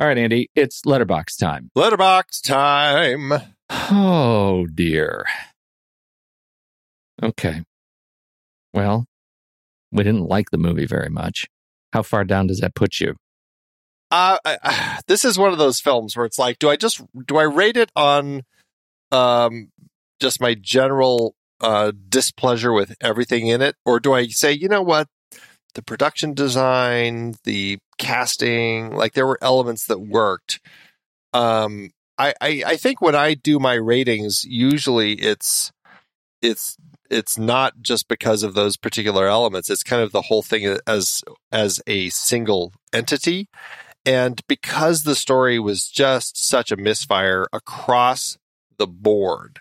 [0.00, 1.70] All right, Andy, it's Letterboxd time.
[1.76, 3.34] Letterboxd time.
[3.68, 5.26] Oh dear.
[7.22, 7.64] Okay.
[8.72, 9.04] Well,
[9.92, 11.48] we didn't like the movie very much.
[11.92, 13.16] How far down does that put you?
[14.10, 17.02] Uh, I, I, this is one of those films where it's like, do I just
[17.26, 18.44] do I rate it on
[19.12, 19.70] um
[20.18, 24.80] just my general uh displeasure with everything in it, or do I say, you know
[24.80, 25.08] what,
[25.74, 30.60] the production design, the casting, like there were elements that worked.
[31.32, 35.72] Um, I, I, I think when I do my ratings, usually it's
[36.42, 36.76] it's
[37.10, 39.68] it's not just because of those particular elements.
[39.68, 43.48] It's kind of the whole thing as as a single entity.
[44.06, 48.38] And because the story was just such a misfire across
[48.78, 49.60] the board,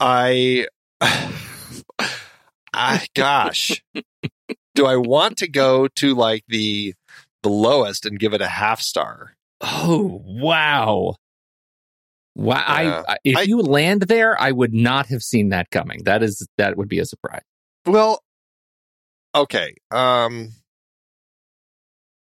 [0.00, 0.66] I
[2.74, 3.82] I gosh.
[4.74, 6.94] do I want to go to like the
[7.42, 9.34] the lowest and give it a half star?
[9.60, 11.16] Oh, wow.
[12.34, 12.56] Wow.
[12.58, 13.02] Yeah.
[13.06, 16.02] I, I if I- you land there, I would not have seen that coming.
[16.04, 17.42] That is that would be a surprise.
[17.86, 18.20] Well,
[19.34, 19.74] okay.
[19.90, 20.50] Um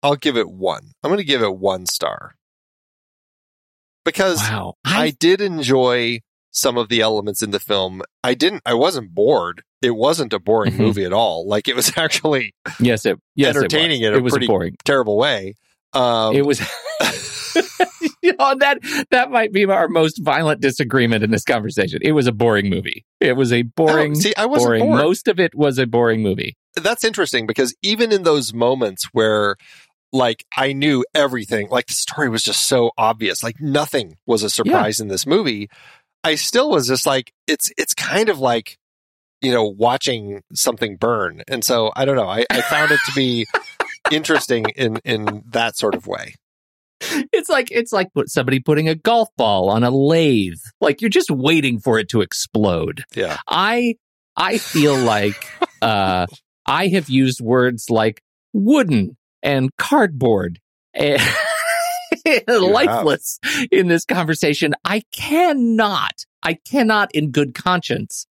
[0.03, 0.82] I'll give it 1.
[1.03, 2.34] I'm going to give it 1 star.
[4.05, 4.74] Because Wow.
[4.84, 6.20] I did enjoy
[6.57, 8.02] some of the elements in the film.
[8.24, 9.62] I didn't I wasn't bored.
[9.82, 10.78] It wasn't a boring Mhm.
[10.78, 11.46] movie at all.
[11.46, 14.16] Like it was actually Yes, it yes, entertaining it in was.
[14.16, 14.76] a It was pretty boring.
[14.84, 15.54] terrible way.
[15.92, 16.61] Um It was
[18.22, 18.78] you know, that
[19.11, 22.00] that might be our most violent disagreement in this conversation.
[22.02, 23.04] It was a boring movie.
[23.20, 24.84] It was a boring see, I wasn't boring.
[24.86, 24.98] bored.
[24.98, 26.57] Most of it was a boring movie.
[26.74, 29.57] that's interesting because even in those moments where
[30.12, 34.48] like I knew everything, like the story was just so obvious, like nothing was a
[34.50, 35.68] surprise in this movie,
[36.25, 38.79] I still was just like it's it's kind of like
[39.41, 41.43] you know watching something burn.
[41.49, 43.47] And so I don't know, I, I found it to be
[44.11, 46.35] interesting in in that sort of way.
[47.33, 50.59] It's like it's like somebody putting a golf ball on a lathe.
[50.81, 53.05] Like you're just waiting for it to explode.
[53.14, 53.37] Yeah.
[53.47, 53.97] I
[54.37, 55.37] I feel like
[55.83, 56.27] uh,
[56.67, 60.59] I have used words like wooden and cardboard
[60.95, 61.21] and
[62.49, 63.39] lifeless
[63.70, 64.74] in this conversation.
[64.85, 68.27] I cannot, I cannot, in good conscience,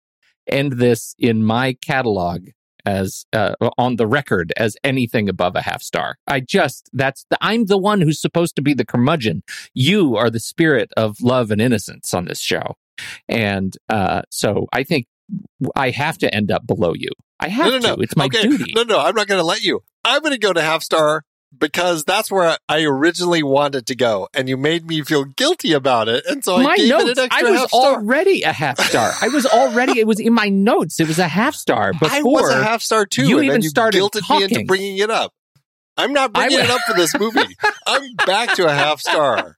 [0.47, 2.49] end this in my catalog
[2.87, 6.19] as uh, on the record as anything above a half star.
[6.27, 9.43] I just that's the, I'm the one who's supposed to be the curmudgeon.
[9.73, 12.77] You are the spirit of love and innocence on this show,
[13.29, 15.07] and uh, so I think
[15.75, 17.11] I have to end up below you.
[17.41, 17.97] I have no, no, no.
[17.97, 18.03] to.
[18.03, 18.43] It's my okay.
[18.43, 18.73] duty.
[18.75, 19.83] No, no, I'm not going to let you.
[20.05, 21.25] I'm going to go to half star
[21.59, 26.09] because that's where I originally wanted to go, and you made me feel guilty about
[26.09, 27.11] it, and so I my gave notes.
[27.11, 29.13] it an I was already a half star.
[29.21, 29.99] I was already.
[29.99, 31.01] It was in my notes.
[31.01, 32.09] It was a half star before.
[32.13, 34.67] I was a half star too, you even you started guilted me into talking.
[34.67, 35.33] bringing it up.
[35.97, 37.57] I'm not bringing it up for this movie.
[37.87, 39.57] I'm back to a half star.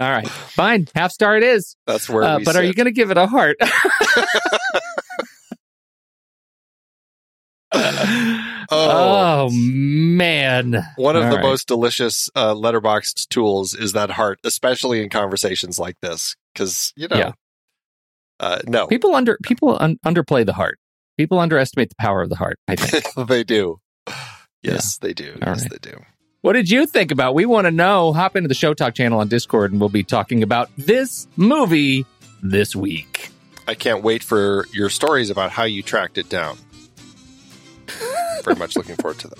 [0.00, 0.86] All right, fine.
[0.94, 1.74] Half star it is.
[1.86, 3.56] That's where Uh, but are you going to give it a heart?
[8.70, 10.84] oh, man!
[10.96, 11.42] One of All the right.
[11.42, 17.08] most delicious uh, Letterboxd tools is that heart, especially in conversations like this, because you
[17.08, 17.32] know, Yeah.
[18.40, 20.78] uh, no, people under people un- underplay the heart.
[21.16, 22.58] People underestimate the power of the heart.
[22.68, 23.04] I think.
[23.28, 23.80] they do.
[24.62, 25.32] Yes, they do.
[25.42, 25.70] All yes, right.
[25.70, 25.98] they do.
[26.42, 27.34] What did you think about?
[27.34, 28.12] We want to know.
[28.12, 32.06] Hop into the Show Talk channel on Discord, and we'll be talking about this movie
[32.42, 33.30] this week.
[33.66, 36.56] I can't wait for your stories about how you tracked it down.
[38.44, 39.38] Very much looking forward to that.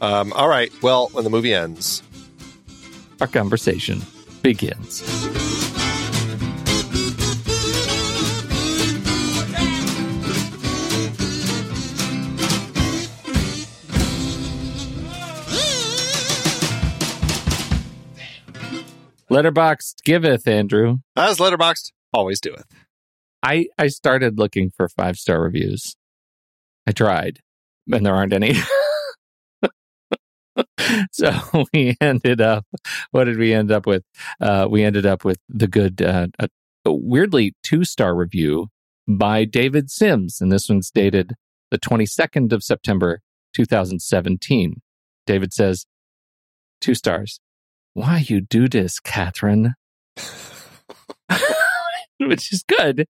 [0.00, 0.70] Um, all right.
[0.82, 2.02] Well, when the movie ends,
[3.20, 4.02] Our conversation
[4.42, 5.02] begins.
[19.30, 20.98] Letterboxd giveth, Andrew.
[21.16, 22.64] as Letterboxd, always doeth.
[23.42, 25.96] I I started looking for five star reviews.
[26.88, 27.40] I tried,
[27.92, 28.54] and there aren't any.
[31.12, 31.32] so
[31.74, 32.64] we ended up.
[33.10, 34.04] What did we end up with?
[34.40, 36.48] Uh, we ended up with the good, uh, a,
[36.86, 38.68] weirdly two star review
[39.06, 41.34] by David Sims, and this one's dated
[41.70, 43.20] the twenty second of September,
[43.54, 44.80] two thousand seventeen.
[45.26, 45.84] David says,
[46.80, 47.38] two stars.
[47.92, 49.74] Why you do this, Kathryn?
[52.18, 53.04] Which is good,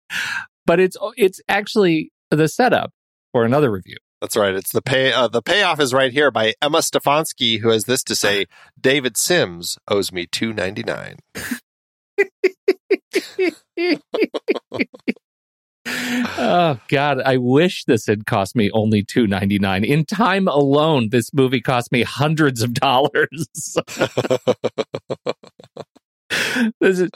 [0.65, 2.93] but it's it's actually the setup
[3.35, 3.97] for another review.
[4.21, 4.55] That's right.
[4.55, 5.13] It's the pay.
[5.13, 8.47] Uh, the payoff is right here by Emma Stefanski, who has this to say:
[8.81, 11.17] David Sims owes me two ninety nine.
[16.39, 19.83] oh God, I wish this had cost me only two ninety nine.
[19.85, 23.49] In time alone, this movie cost me hundreds of dollars.
[26.81, 27.11] this is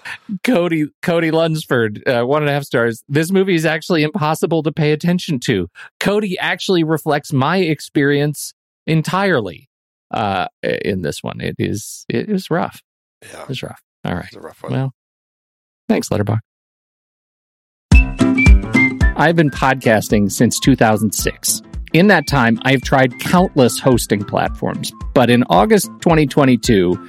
[0.45, 3.03] Cody Cody Lunsford, uh, one and a half stars.
[3.09, 5.69] This movie is actually impossible to pay attention to.
[6.01, 8.55] Cody actually reflects my experience
[8.87, 9.69] entirely
[10.11, 11.41] uh, in this one.
[11.41, 12.83] It is it is rough.
[13.23, 13.83] Yeah, it was rough.
[14.05, 14.73] All right, it's a rough one.
[14.73, 14.93] Well,
[15.89, 16.41] thanks, Letterbox.
[19.21, 21.62] I've been podcasting since 2006.
[21.95, 27.09] In that time, I've tried countless hosting platforms, but in August 2022,